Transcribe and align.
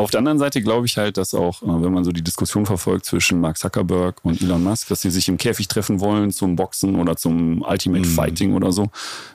Auf 0.00 0.10
der 0.10 0.18
anderen 0.18 0.38
Seite 0.38 0.62
glaube 0.62 0.86
ich 0.86 0.96
halt, 0.96 1.18
dass 1.18 1.34
auch, 1.34 1.62
äh, 1.62 1.66
wenn 1.66 1.92
man 1.92 2.04
so 2.04 2.12
die 2.12 2.22
Diskussion 2.22 2.64
verfolgt 2.64 3.04
zwischen 3.04 3.40
Mark 3.40 3.58
Zuckerberg 3.58 4.24
und 4.24 4.40
Elon 4.40 4.62
Musk, 4.62 4.88
dass 4.88 5.02
sie 5.02 5.10
sich 5.10 5.28
im 5.28 5.36
Käfig 5.36 5.68
treffen 5.68 6.00
wollen 6.00 6.30
zum 6.30 6.56
Boxen 6.56 6.96
oder 6.96 7.16
zum 7.16 7.62
Ultimate 7.62 8.08
mhm. 8.08 8.12
Fighting 8.12 8.54
oder 8.54 8.72
so, 8.72 8.88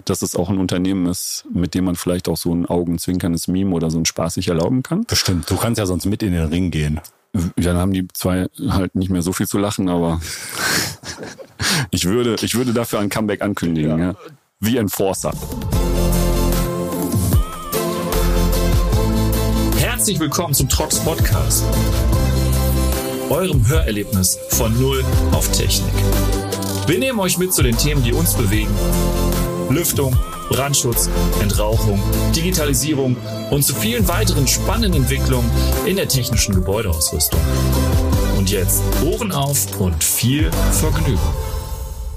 dass 0.05 0.23
es 0.23 0.35
auch 0.35 0.49
ein 0.49 0.57
Unternehmen 0.57 1.05
ist, 1.05 1.45
mit 1.53 1.75
dem 1.75 1.85
man 1.85 1.95
vielleicht 1.95 2.27
auch 2.27 2.37
so 2.37 2.53
ein 2.53 2.65
augenzwinkerndes 2.65 3.47
Meme 3.47 3.75
oder 3.75 3.91
so 3.91 3.99
ein 3.99 4.05
Spaß 4.05 4.33
sich 4.33 4.47
erlauben 4.47 4.81
kann. 4.81 5.03
Bestimmt. 5.05 5.49
Du 5.49 5.55
kannst 5.55 5.77
ja 5.77 5.85
sonst 5.85 6.05
mit 6.05 6.23
in 6.23 6.33
den 6.33 6.45
Ring 6.45 6.71
gehen. 6.71 6.99
Dann 7.57 7.77
haben 7.77 7.93
die 7.93 8.07
zwei 8.13 8.47
halt 8.67 8.95
nicht 8.95 9.09
mehr 9.09 9.21
so 9.21 9.33
viel 9.33 9.47
zu 9.47 9.59
lachen, 9.59 9.87
aber 9.87 10.19
ich 11.91 12.05
würde, 12.05 12.37
ich 12.41 12.55
würde 12.55 12.73
dafür 12.73 12.99
ein 12.99 13.09
Comeback 13.09 13.41
ankündigen. 13.41 13.99
Ja. 13.99 14.05
Ja. 14.05 14.15
Wie 14.59 14.77
Enforcer. 14.77 15.33
Herzlich 20.05 20.19
willkommen 20.19 20.53
zum 20.53 20.69
Trox 20.69 20.99
Podcast, 20.99 21.63
eurem 23.31 23.67
Hörerlebnis 23.67 24.37
von 24.49 24.79
Null 24.79 25.03
auf 25.31 25.51
Technik. 25.51 25.91
Wir 26.85 26.99
nehmen 26.99 27.19
euch 27.19 27.39
mit 27.39 27.55
zu 27.55 27.63
den 27.63 27.75
Themen, 27.75 28.03
die 28.03 28.13
uns 28.13 28.35
bewegen. 28.35 28.69
Lüftung, 29.71 30.15
Brandschutz, 30.49 31.09
Entrauchung, 31.41 31.99
Digitalisierung 32.35 33.17
und 33.49 33.65
zu 33.65 33.73
vielen 33.73 34.07
weiteren 34.07 34.45
spannenden 34.47 35.01
Entwicklungen 35.01 35.49
in 35.87 35.95
der 35.95 36.07
technischen 36.07 36.53
Gebäudeausrüstung. 36.53 37.41
Und 38.37 38.51
jetzt 38.51 38.83
Ohren 39.03 39.31
auf 39.31 39.81
und 39.81 40.03
viel 40.03 40.51
Vergnügen. 40.73 41.17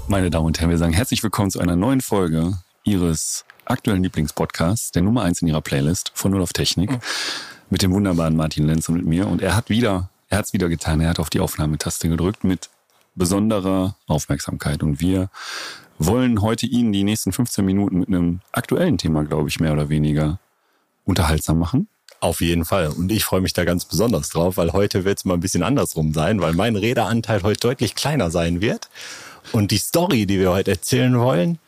Meine 0.07 0.29
Damen 0.29 0.45
und 0.45 0.59
Herren, 0.59 0.69
wir 0.69 0.77
sagen 0.77 0.93
herzlich 0.93 1.23
willkommen 1.23 1.49
zu 1.49 1.59
einer 1.59 1.75
neuen 1.75 2.01
Folge 2.01 2.53
Ihres 2.83 3.45
aktuellen 3.65 4.03
Lieblingspodcasts, 4.03 4.91
der 4.91 5.01
Nummer 5.01 5.23
eins 5.23 5.41
in 5.41 5.47
Ihrer 5.47 5.61
Playlist 5.61 6.11
von 6.13 6.29
Null 6.29 6.43
auf 6.43 6.53
Technik. 6.53 6.91
Mhm 6.91 6.99
mit 7.69 7.81
dem 7.81 7.91
wunderbaren 7.91 8.35
Martin 8.35 8.65
Lenz 8.65 8.89
und 8.89 8.95
mit 8.95 9.05
mir. 9.05 9.27
Und 9.27 9.41
er 9.41 9.55
hat 9.55 9.69
wieder, 9.69 10.09
er 10.29 10.39
hat 10.39 10.45
es 10.45 10.53
wieder 10.53 10.69
getan. 10.69 11.01
Er 11.01 11.09
hat 11.09 11.19
auf 11.19 11.29
die 11.29 11.39
Aufnahmetaste 11.39 12.09
gedrückt 12.09 12.43
mit 12.43 12.69
besonderer 13.15 13.95
Aufmerksamkeit. 14.07 14.83
Und 14.83 14.99
wir 14.99 15.29
wollen 15.97 16.41
heute 16.41 16.65
Ihnen 16.65 16.93
die 16.93 17.03
nächsten 17.03 17.31
15 17.31 17.65
Minuten 17.65 17.99
mit 17.99 18.07
einem 18.07 18.39
aktuellen 18.51 18.97
Thema, 18.97 19.23
glaube 19.23 19.49
ich, 19.49 19.59
mehr 19.59 19.73
oder 19.73 19.89
weniger 19.89 20.39
unterhaltsam 21.05 21.59
machen. 21.59 21.87
Auf 22.21 22.41
jeden 22.41 22.65
Fall. 22.65 22.89
Und 22.89 23.11
ich 23.11 23.23
freue 23.23 23.41
mich 23.41 23.53
da 23.53 23.63
ganz 23.63 23.85
besonders 23.85 24.29
drauf, 24.29 24.57
weil 24.57 24.73
heute 24.73 25.05
wird 25.05 25.19
es 25.19 25.25
mal 25.25 25.35
ein 25.35 25.39
bisschen 25.39 25.63
andersrum 25.63 26.13
sein, 26.13 26.41
weil 26.41 26.53
mein 26.53 26.75
Redeanteil 26.75 27.43
heute 27.43 27.59
deutlich 27.59 27.95
kleiner 27.95 28.29
sein 28.29 28.61
wird. 28.61 28.89
Und 29.51 29.71
die 29.71 29.77
Story, 29.77 30.25
die 30.25 30.39
wir 30.39 30.51
heute 30.51 30.71
erzählen 30.71 31.17
wollen, 31.17 31.59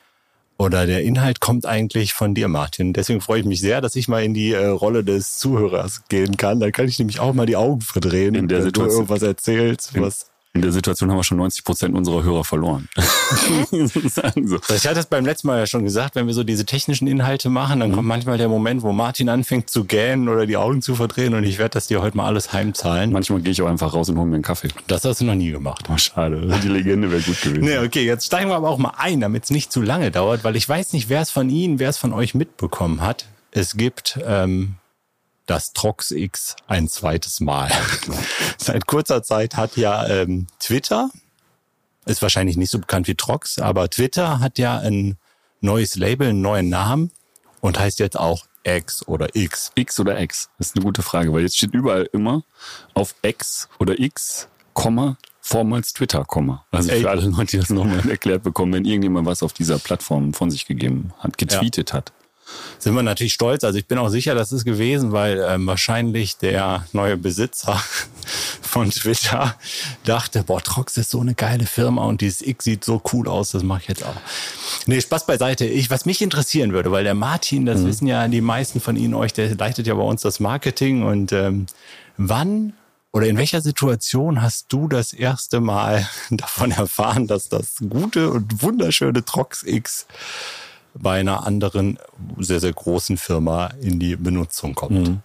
oder 0.61 0.85
der 0.85 1.01
Inhalt 1.01 1.39
kommt 1.39 1.65
eigentlich 1.65 2.13
von 2.13 2.35
dir, 2.35 2.47
Martin. 2.47 2.93
Deswegen 2.93 3.19
freue 3.19 3.39
ich 3.39 3.45
mich 3.45 3.61
sehr, 3.61 3.81
dass 3.81 3.95
ich 3.95 4.07
mal 4.07 4.23
in 4.23 4.35
die 4.35 4.51
äh, 4.51 4.67
Rolle 4.67 5.03
des 5.03 5.39
Zuhörers 5.39 6.03
gehen 6.07 6.37
kann. 6.37 6.59
Da 6.59 6.69
kann 6.69 6.87
ich 6.87 6.99
nämlich 6.99 7.19
auch 7.19 7.33
mal 7.33 7.47
die 7.47 7.55
Augen 7.55 7.81
verdrehen, 7.81 8.35
in 8.35 8.47
der 8.47 8.59
wenn 8.59 8.65
Situation, 8.65 8.89
du 8.89 8.93
irgendwas 8.93 9.23
erzählst, 9.23 9.99
was 9.99 10.30
in 10.53 10.61
der 10.61 10.73
Situation 10.73 11.09
haben 11.09 11.17
wir 11.17 11.23
schon 11.23 11.37
90 11.37 11.63
Prozent 11.63 11.95
unserer 11.95 12.23
Hörer 12.23 12.43
verloren. 12.43 12.89
so. 13.71 14.59
Ich 14.75 14.87
hatte 14.87 14.99
es 14.99 15.05
beim 15.05 15.25
letzten 15.25 15.47
Mal 15.47 15.59
ja 15.59 15.65
schon 15.65 15.85
gesagt, 15.85 16.15
wenn 16.15 16.27
wir 16.27 16.33
so 16.33 16.43
diese 16.43 16.65
technischen 16.65 17.07
Inhalte 17.07 17.49
machen, 17.49 17.79
dann 17.79 17.91
mhm. 17.91 17.95
kommt 17.95 18.07
manchmal 18.09 18.37
der 18.37 18.49
Moment, 18.49 18.81
wo 18.81 18.91
Martin 18.91 19.29
anfängt 19.29 19.69
zu 19.69 19.85
gähnen 19.85 20.27
oder 20.27 20.45
die 20.45 20.57
Augen 20.57 20.81
zu 20.81 20.95
verdrehen 20.95 21.35
und 21.35 21.45
ich 21.45 21.57
werde 21.57 21.73
das 21.73 21.87
dir 21.87 22.01
heute 22.01 22.17
mal 22.17 22.25
alles 22.25 22.51
heimzahlen. 22.51 23.13
Manchmal 23.13 23.39
gehe 23.39 23.53
ich 23.53 23.61
auch 23.61 23.67
einfach 23.67 23.93
raus 23.93 24.09
und 24.09 24.17
hole 24.17 24.27
mir 24.27 24.35
einen 24.35 24.43
Kaffee. 24.43 24.67
Das 24.87 25.05
hast 25.05 25.21
du 25.21 25.25
noch 25.25 25.35
nie 25.35 25.51
gemacht. 25.51 25.85
Oh, 25.89 25.97
schade. 25.97 26.59
Die 26.61 26.67
Legende 26.67 27.09
wäre 27.09 27.21
gut 27.21 27.41
gewesen. 27.41 27.63
Nee, 27.63 27.77
okay, 27.77 28.05
jetzt 28.05 28.25
steigen 28.25 28.49
wir 28.49 28.55
aber 28.55 28.69
auch 28.69 28.77
mal 28.77 28.93
ein, 28.97 29.21
damit 29.21 29.45
es 29.45 29.51
nicht 29.51 29.71
zu 29.71 29.81
lange 29.81 30.11
dauert, 30.11 30.43
weil 30.43 30.57
ich 30.57 30.67
weiß 30.67 30.91
nicht, 30.91 31.07
wer 31.07 31.21
es 31.21 31.31
von 31.31 31.49
Ihnen, 31.49 31.79
wer 31.79 31.89
es 31.89 31.97
von 31.97 32.11
euch 32.11 32.35
mitbekommen 32.35 33.01
hat. 33.01 33.25
Es 33.51 33.77
gibt 33.77 34.19
ähm, 34.25 34.75
das 35.51 35.73
Trox 35.73 36.11
X 36.11 36.55
ein 36.67 36.87
zweites 36.87 37.41
Mal. 37.41 37.69
Seit 38.57 38.87
kurzer 38.87 39.21
Zeit 39.21 39.57
hat 39.57 39.75
ja 39.75 40.07
ähm, 40.07 40.47
Twitter, 40.61 41.09
ist 42.05 42.21
wahrscheinlich 42.21 42.55
nicht 42.55 42.71
so 42.71 42.79
bekannt 42.79 43.09
wie 43.09 43.15
Trox, 43.15 43.59
aber 43.59 43.89
Twitter 43.89 44.39
hat 44.39 44.57
ja 44.57 44.79
ein 44.79 45.17
neues 45.59 45.97
Label, 45.97 46.29
einen 46.29 46.41
neuen 46.41 46.69
Namen 46.69 47.11
und 47.59 47.77
heißt 47.77 47.99
jetzt 47.99 48.17
auch 48.17 48.45
X 48.63 49.05
oder 49.09 49.35
X. 49.35 49.73
X 49.75 49.99
oder 49.99 50.21
X? 50.21 50.49
Das 50.57 50.67
ist 50.67 50.77
eine 50.77 50.85
gute 50.85 51.01
Frage, 51.01 51.33
weil 51.33 51.41
jetzt 51.41 51.57
steht 51.57 51.73
überall 51.73 52.07
immer 52.13 52.43
auf 52.93 53.13
X 53.21 53.67
oder 53.77 53.99
X, 53.99 54.47
Komma, 54.73 55.17
vormals 55.41 55.91
Twitter, 55.91 56.23
Komma. 56.23 56.65
Also 56.71 56.93
für 56.93 57.09
alle 57.09 57.23
Leute, 57.23 57.45
die 57.47 57.57
das 57.57 57.69
nochmal 57.69 58.09
erklärt 58.09 58.43
bekommen, 58.43 58.71
wenn 58.71 58.85
irgendjemand 58.85 59.27
was 59.27 59.43
auf 59.43 59.51
dieser 59.51 59.79
Plattform 59.79 60.33
von 60.33 60.49
sich 60.49 60.65
gegeben 60.65 61.11
hat, 61.19 61.37
getweetet 61.37 61.89
ja. 61.89 61.97
hat 61.97 62.13
sind 62.79 62.95
wir 62.95 63.03
natürlich 63.03 63.33
stolz. 63.33 63.63
Also 63.63 63.77
ich 63.77 63.87
bin 63.87 63.97
auch 63.97 64.09
sicher, 64.09 64.35
das 64.35 64.51
ist 64.51 64.65
gewesen, 64.65 65.11
weil 65.11 65.43
ähm, 65.47 65.67
wahrscheinlich 65.67 66.37
der 66.37 66.85
neue 66.93 67.17
Besitzer 67.17 67.81
von 68.61 68.89
Twitter 68.89 69.55
dachte, 70.03 70.43
boah, 70.43 70.61
Trox 70.61 70.97
ist 70.97 71.11
so 71.11 71.19
eine 71.19 71.35
geile 71.35 71.65
Firma 71.65 72.05
und 72.05 72.21
dieses 72.21 72.41
X 72.41 72.65
sieht 72.65 72.83
so 72.83 73.01
cool 73.13 73.27
aus, 73.27 73.51
das 73.51 73.63
mache 73.63 73.81
ich 73.81 73.87
jetzt 73.87 74.03
auch. 74.03 74.15
Nee, 74.87 74.99
Spaß 74.99 75.25
beiseite. 75.25 75.65
Ich, 75.65 75.89
was 75.89 76.05
mich 76.05 76.21
interessieren 76.21 76.73
würde, 76.73 76.91
weil 76.91 77.03
der 77.03 77.13
Martin, 77.13 77.65
das 77.65 77.81
mhm. 77.81 77.87
wissen 77.87 78.07
ja 78.07 78.27
die 78.27 78.41
meisten 78.41 78.81
von 78.81 78.95
Ihnen 78.95 79.13
euch, 79.13 79.33
der 79.33 79.53
leitet 79.55 79.87
ja 79.87 79.93
bei 79.93 80.03
uns 80.03 80.21
das 80.21 80.39
Marketing 80.39 81.03
und 81.03 81.31
ähm, 81.31 81.67
wann 82.17 82.73
oder 83.13 83.27
in 83.27 83.37
welcher 83.37 83.61
Situation 83.61 84.41
hast 84.41 84.67
du 84.69 84.87
das 84.87 85.13
erste 85.13 85.59
Mal 85.59 86.07
davon 86.29 86.71
erfahren, 86.71 87.27
dass 87.27 87.49
das 87.49 87.75
gute 87.89 88.31
und 88.31 88.61
wunderschöne 88.61 89.23
Trox 89.25 89.63
X 89.63 90.07
bei 90.93 91.19
einer 91.19 91.45
anderen 91.45 91.97
sehr, 92.37 92.59
sehr 92.59 92.73
großen 92.73 93.17
Firma 93.17 93.67
in 93.81 93.99
die 93.99 94.15
Benutzung 94.15 94.75
kommt. 94.75 95.07
Mhm. 95.07 95.19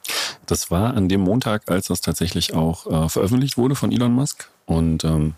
Das 0.47 0.71
war 0.71 0.95
an 0.95 1.09
dem 1.09 1.21
Montag, 1.23 1.71
als 1.71 1.89
das 1.89 2.01
tatsächlich 2.01 2.55
auch 2.55 2.87
äh, 2.87 3.09
veröffentlicht 3.09 3.57
wurde 3.57 3.75
von 3.75 3.93
Elon 3.93 4.13
Musk. 4.13 4.49
Und 4.65 5.05
ähm, 5.05 5.35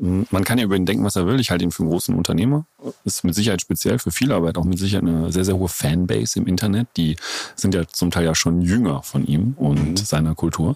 man 0.00 0.44
kann 0.44 0.58
ja 0.58 0.64
über 0.64 0.74
ihn 0.74 0.86
denken, 0.86 1.04
was 1.04 1.16
er 1.16 1.26
will. 1.26 1.38
Ich 1.38 1.50
halte 1.50 1.64
ihn 1.64 1.70
für 1.70 1.82
einen 1.82 1.90
großen 1.90 2.14
Unternehmer. 2.14 2.66
Ist 3.04 3.24
mit 3.24 3.34
Sicherheit 3.34 3.60
speziell 3.60 3.98
für 3.98 4.10
viele, 4.10 4.34
aber 4.34 4.48
hat 4.48 4.58
auch 4.58 4.64
mit 4.64 4.78
Sicherheit 4.78 5.06
eine 5.06 5.30
sehr, 5.32 5.44
sehr 5.44 5.56
hohe 5.56 5.68
Fanbase 5.68 6.38
im 6.38 6.46
Internet. 6.46 6.88
Die 6.96 7.16
sind 7.56 7.74
ja 7.74 7.86
zum 7.86 8.10
Teil 8.10 8.24
ja 8.24 8.34
schon 8.34 8.62
jünger 8.62 9.02
von 9.02 9.26
ihm 9.26 9.54
und 9.56 9.90
mhm. 9.90 9.96
seiner 9.96 10.34
Kultur. 10.34 10.74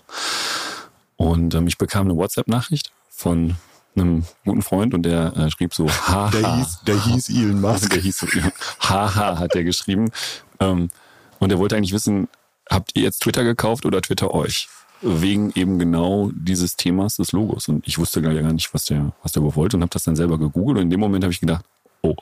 Und 1.16 1.54
ähm, 1.54 1.66
ich 1.66 1.78
bekam 1.78 2.06
eine 2.06 2.16
WhatsApp-Nachricht 2.16 2.92
von 3.08 3.56
einem 3.96 4.24
guten 4.44 4.62
Freund 4.62 4.94
und 4.94 5.02
der 5.02 5.36
äh, 5.36 5.50
schrieb 5.50 5.74
so, 5.74 5.88
haha. 6.08 6.30
Der 6.30 6.56
hieß, 6.56 6.80
der 6.86 7.04
hieß 7.04 7.28
Elon 7.30 7.60
Musk. 7.60 7.90
Der 7.90 8.00
hieß 8.00 8.18
so, 8.18 8.26
haha, 8.80 9.38
hat 9.38 9.54
er 9.54 9.64
geschrieben. 9.64 10.10
Ähm, 10.60 10.88
und 11.38 11.52
er 11.52 11.58
wollte 11.58 11.76
eigentlich 11.76 11.92
wissen, 11.92 12.28
habt 12.70 12.92
ihr 12.94 13.02
jetzt 13.02 13.22
Twitter 13.22 13.44
gekauft 13.44 13.84
oder 13.86 14.00
Twitter 14.00 14.32
euch? 14.32 14.68
Wegen 15.02 15.52
eben 15.54 15.78
genau 15.78 16.30
dieses 16.34 16.76
Themas 16.76 17.16
des 17.16 17.32
Logos. 17.32 17.68
Und 17.68 17.86
ich 17.86 17.98
wusste 17.98 18.22
gar 18.22 18.32
nicht, 18.32 18.72
was 18.72 18.86
der, 18.86 19.12
was 19.22 19.32
der 19.32 19.40
überhaupt 19.40 19.56
wollte 19.56 19.76
und 19.76 19.82
habe 19.82 19.92
das 19.92 20.04
dann 20.04 20.16
selber 20.16 20.38
gegoogelt. 20.38 20.78
Und 20.78 20.84
in 20.84 20.90
dem 20.90 21.00
Moment 21.00 21.22
habe 21.24 21.32
ich 21.32 21.40
gedacht, 21.40 21.64
oh, 22.00 22.16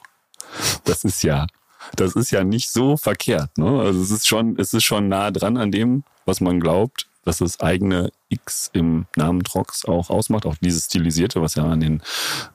das 0.85 1.05
ist 1.05 1.23
ja, 1.23 1.47
das 1.95 2.17
ist 2.17 2.33
ja 2.33 2.43
nicht 2.43 2.71
so 2.71 2.97
verkehrt. 2.97 3.57
Ne? 3.57 3.81
Also 3.81 4.01
es 4.01 4.11
ist 4.11 4.27
schon, 4.27 4.59
es 4.59 4.75
ist 4.75 4.85
schon 4.85 5.09
nah 5.09 5.31
dran 5.31 5.57
an 5.57 5.71
dem, 5.71 6.03
was 6.27 6.41
man 6.41 6.59
glaubt 6.59 7.07
dass 7.25 7.39
das 7.39 7.61
eigene 7.61 8.11
X 8.29 8.71
im 8.73 9.07
Namen 9.17 9.43
Trox 9.45 9.85
auch 9.85 10.11
ausmacht, 10.11 10.47
auch 10.47 10.57
dieses 10.61 10.87
Stilisierte, 10.87 11.41
was 11.41 11.55
ja 11.55 11.65
an 11.65 11.81
den 11.81 12.03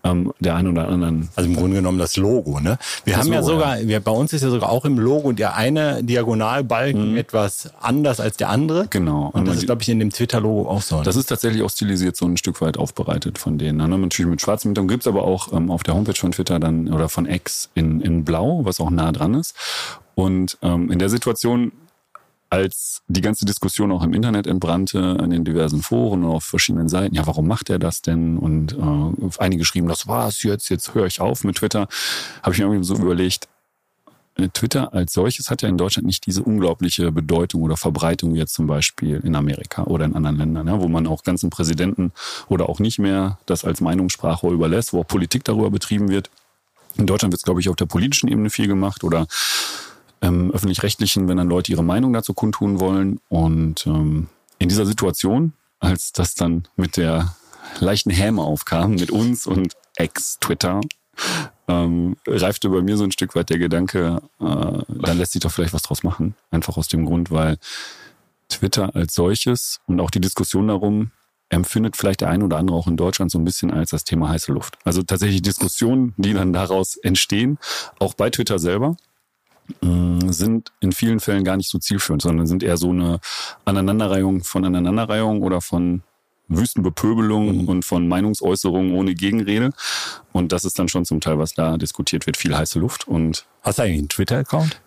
ähm, 0.04 0.34
der 0.40 0.56
einen 0.56 0.70
oder 0.70 0.88
anderen. 0.88 1.30
Also 1.36 1.50
im 1.50 1.56
Grunde 1.56 1.78
genommen 1.78 2.00
das 2.00 2.18
Logo, 2.18 2.60
ne? 2.60 2.78
Wir 3.06 3.18
haben 3.18 3.28
Logo, 3.28 3.36
ja 3.36 3.44
sogar, 3.44 3.80
wir, 3.82 4.00
bei 4.00 4.12
uns 4.12 4.34
ist 4.34 4.42
ja 4.42 4.50
sogar 4.50 4.70
auch 4.70 4.86
im 4.86 5.00
Logo 5.00 5.32
der 5.32 5.56
eine 5.56 6.04
Diagonalbalken 6.04 7.12
mhm. 7.12 7.18
etwas 7.18 7.72
anders 7.80 8.20
als 8.20 8.38
der 8.38 8.50
andere. 8.50 8.88
Genau. 8.90 9.30
Und 9.34 9.48
das 9.48 9.58
ist, 9.58 9.66
glaube 9.66 9.82
ich, 9.82 9.90
in 9.90 10.00
dem 10.00 10.12
Twitter-Logo 10.12 10.70
auch 10.70 10.82
so. 10.82 10.98
Ne? 10.98 11.04
Das 11.04 11.16
ist 11.16 11.28
tatsächlich 11.28 11.64
auch 11.64 11.70
stilisiert 11.70 12.16
so 12.16 12.26
ein 12.26 12.38
Stück 12.38 12.62
weit 12.62 12.78
aufbereitet 12.78 13.38
von 13.38 13.58
denen. 13.58 13.78
Ne? 13.78 13.88
Natürlich 13.88 14.30
mit 14.30 14.42
schwarzem 14.42 14.70
Hintergrund 14.70 14.92
gibt's 14.92 15.08
aber 15.08 15.24
auch 15.24 15.54
ähm, 15.54 15.72
auf 15.72 15.84
der 15.84 15.94
Homepage 15.96 16.16
von 16.16 16.32
Twitter 16.32 16.60
dann 16.60 16.92
oder 16.92 17.10
von 17.10 17.26
X 17.26 17.70
in, 17.76 18.02
in 18.02 18.26
Blau, 18.26 18.66
was 18.66 18.80
auch 18.80 18.90
nah 18.90 19.12
dran 19.12 19.34
ist. 19.34 19.56
Und 20.16 20.58
ähm, 20.62 20.92
in 20.92 21.00
der 21.00 21.10
Situation 21.10 21.72
als 22.50 23.02
die 23.08 23.22
ganze 23.22 23.46
Diskussion 23.46 23.92
auch 23.92 24.04
im 24.04 24.14
Internet 24.14 24.48
entbrannte, 24.48 25.18
an 25.20 25.30
den 25.30 25.46
diversen 25.46 25.82
Foren 25.82 26.24
und 26.24 26.32
auf 26.32 26.44
verschiedenen 26.44 26.90
Seiten, 26.90 27.16
ja, 27.16 27.28
warum 27.28 27.48
macht 27.48 27.70
er 27.70 27.78
das 27.78 28.02
denn? 28.02 28.38
Und 28.38 28.74
äh, 28.74 29.30
einige 29.38 29.66
schrieben, 29.66 29.88
das 29.88 30.08
war's 30.08 30.42
jetzt, 30.44 30.70
jetzt 30.70 30.96
höre 30.96 31.06
ich 31.06 31.22
auf 31.22 31.44
mit 31.44 31.58
Twitter, 31.58 31.88
habe 32.42 32.54
ich 32.54 32.60
mir 32.60 32.66
irgendwie 32.66 32.84
so 32.84 32.96
überlegt, 32.96 33.48
äh, 34.36 34.50
Twitter 34.50 34.94
als 34.94 35.14
solches 35.14 35.52
hat 35.52 35.62
ja 35.62 35.70
in 35.70 35.78
Deutschland 35.78 36.08
nicht 36.08 36.26
diese 36.26 36.42
unglaubliche 36.42 37.12
Bedeutung 37.12 37.62
oder 37.62 37.78
Verbreitung 37.78 38.34
wie 38.34 38.40
jetzt 38.40 38.56
zum 38.56 38.66
Beispiel 38.66 39.20
in 39.24 39.36
Amerika 39.36 39.84
oder 39.84 40.06
in 40.06 40.16
anderen 40.16 40.38
Ländern, 40.38 40.68
ja, 40.68 40.82
wo 40.82 40.88
man 40.88 41.06
auch 41.06 41.24
ganzen 41.24 41.52
Präsidenten 41.52 42.12
oder 42.48 42.68
auch 42.68 42.80
nicht 42.80 42.98
mehr 42.98 43.38
das 43.46 43.64
als 43.64 43.80
Meinungssprache 43.80 44.48
überlässt, 44.48 44.94
wo 44.94 45.02
auch 45.02 45.08
Politik 45.08 45.44
darüber 45.44 45.70
betrieben 45.70 46.10
wird. 46.10 46.32
In 46.96 47.06
Deutschland 47.06 47.32
wird 47.32 47.42
es, 47.42 47.46
glaube 47.46 47.62
ich, 47.62 47.70
auf 47.70 47.76
der 47.76 47.86
politischen 47.86 48.28
Ebene 48.28 48.50
viel 48.50 48.68
gemacht 48.68 49.04
oder 49.04 49.28
ähm, 50.22 50.52
öffentlich-rechtlichen, 50.52 51.28
wenn 51.28 51.38
dann 51.38 51.50
Leute 51.50 51.72
ihre 51.72 51.84
Meinung 51.84 52.14
dazu 52.14 52.34
kundtun 52.34 52.80
wollen. 52.80 53.20
Und 53.30 53.86
ähm, 53.88 54.28
in 54.58 54.70
dieser 54.70 54.86
Situation, 54.86 55.54
als 55.80 56.12
das 56.12 56.36
dann 56.36 56.68
mit 56.76 56.98
der 56.98 57.36
leichten 57.80 58.10
Häme 58.10 58.42
aufkam, 58.42 58.96
mit 58.96 59.12
uns 59.12 59.48
und 59.48 59.74
Ex-Twitter, 59.96 60.82
ähm, 61.68 62.16
reifte 62.28 62.70
bei 62.70 62.82
mir 62.82 62.98
so 62.98 63.04
ein 63.04 63.12
Stück 63.12 63.36
weit 63.36 63.50
der 63.50 63.60
Gedanke, 63.60 64.22
äh, 64.40 64.44
dann 64.88 65.18
lässt 65.18 65.34
sich 65.34 65.42
doch 65.42 65.52
vielleicht 65.52 65.74
was 65.74 65.84
draus 65.84 66.04
machen. 66.04 66.36
Einfach 66.52 66.78
aus 66.78 66.88
dem 66.88 67.06
Grund, 67.06 67.32
weil 67.32 67.58
Twitter 68.50 68.96
als 68.96 69.14
solches 69.14 69.80
und 69.86 70.00
auch 70.00 70.10
die 70.10 70.22
Diskussion 70.22 70.68
darum 70.68 71.12
empfindet 71.50 71.98
vielleicht 71.98 72.22
der 72.22 72.30
eine 72.30 72.46
oder 72.46 72.58
andere 72.58 72.78
auch 72.78 72.88
in 72.88 72.98
Deutschland 72.98 73.32
so 73.32 73.40
ein 73.40 73.46
bisschen 73.46 73.72
als 73.72 73.90
das 73.92 74.04
Thema 74.04 74.30
heiße 74.30 74.52
Luft. 74.52 74.78
Also 74.84 75.02
tatsächlich 75.04 75.42
Diskussionen, 75.42 76.14
die 76.18 76.34
dann 76.34 76.54
daraus 76.54 76.96
entstehen, 76.98 77.58
auch 77.98 78.14
bei 78.14 78.30
Twitter 78.30 78.60
selber, 78.60 78.98
sind 79.82 80.72
in 80.80 80.92
vielen 80.92 81.20
Fällen 81.20 81.44
gar 81.44 81.58
nicht 81.58 81.70
so 81.70 81.78
zielführend, 81.78 82.22
sondern 82.22 82.48
sind 82.48 82.64
eher 82.64 82.78
so 82.78 82.90
eine 82.90 83.20
Aneinanderreihung 83.66 84.44
von 84.44 84.66
Aneinanderreihung 84.66 85.42
oder 85.42 85.62
von 85.62 86.04
Wüstenbepöbelung 86.48 87.64
mhm. 87.64 87.68
und 87.68 87.86
von 87.86 88.08
Meinungsäußerungen 88.08 88.94
ohne 88.94 89.14
Gegenrede. 89.14 89.72
Und 90.32 90.52
das 90.52 90.66
ist 90.66 90.80
dann 90.80 90.88
schon 90.88 91.06
zum 91.06 91.22
Teil, 91.22 91.38
was 91.38 91.54
da 91.54 91.78
diskutiert 91.78 92.26
wird, 92.26 92.38
viel 92.38 92.56
heiße 92.56 92.80
Luft. 92.80 93.08
Und 93.08 93.46
Hast 93.62 93.80
du 93.80 93.84
eigentlich 93.84 94.00
einen 94.00 94.10
Twitter-Account? 94.10 94.82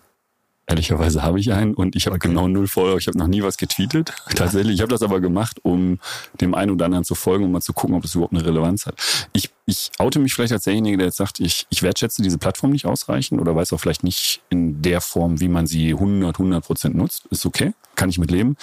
Ehrlicherweise 0.65 1.23
habe 1.23 1.41
ich 1.41 1.51
einen 1.51 1.73
und 1.73 1.95
ich 1.95 2.05
habe 2.05 2.15
okay. 2.15 2.29
genau 2.29 2.47
null 2.47 2.67
Follower. 2.67 2.97
Ich 2.97 3.07
habe 3.07 3.17
noch 3.17 3.27
nie 3.27 3.43
was 3.43 3.57
getweetet. 3.57 4.13
Tatsächlich. 4.33 4.75
Ich 4.75 4.81
habe 4.81 4.91
das 4.91 5.01
aber 5.01 5.19
gemacht, 5.19 5.59
um 5.61 5.99
dem 6.39 6.55
einen 6.55 6.71
oder 6.71 6.85
anderen 6.85 7.03
zu 7.03 7.15
folgen, 7.15 7.43
um 7.43 7.51
mal 7.51 7.61
zu 7.61 7.73
gucken, 7.73 7.97
ob 7.97 8.01
das 8.01 8.15
überhaupt 8.15 8.33
eine 8.33 8.45
Relevanz 8.45 8.85
hat. 8.85 8.95
Ich, 9.33 9.49
ich 9.65 9.91
oute 9.97 10.19
mich 10.19 10.33
vielleicht 10.33 10.53
als 10.53 10.63
derjenige, 10.63 10.97
der 10.97 11.07
jetzt 11.07 11.17
sagt, 11.17 11.41
ich, 11.41 11.67
ich 11.69 11.83
wertschätze 11.83 12.21
diese 12.21 12.37
Plattform 12.37 12.71
nicht 12.71 12.85
ausreichend 12.85 13.41
oder 13.41 13.53
weiß 13.53 13.73
auch 13.73 13.79
vielleicht 13.79 14.05
nicht 14.05 14.41
in 14.49 14.81
der 14.81 15.01
Form, 15.01 15.41
wie 15.41 15.49
man 15.49 15.67
sie 15.67 15.91
100, 15.91 16.35
100 16.35 16.65
Prozent 16.65 16.95
nutzt. 16.95 17.25
Ist 17.29 17.45
okay. 17.45 17.73
Kann 17.95 18.09
ich 18.09 18.17
mit 18.17 18.31
leben. 18.31 18.55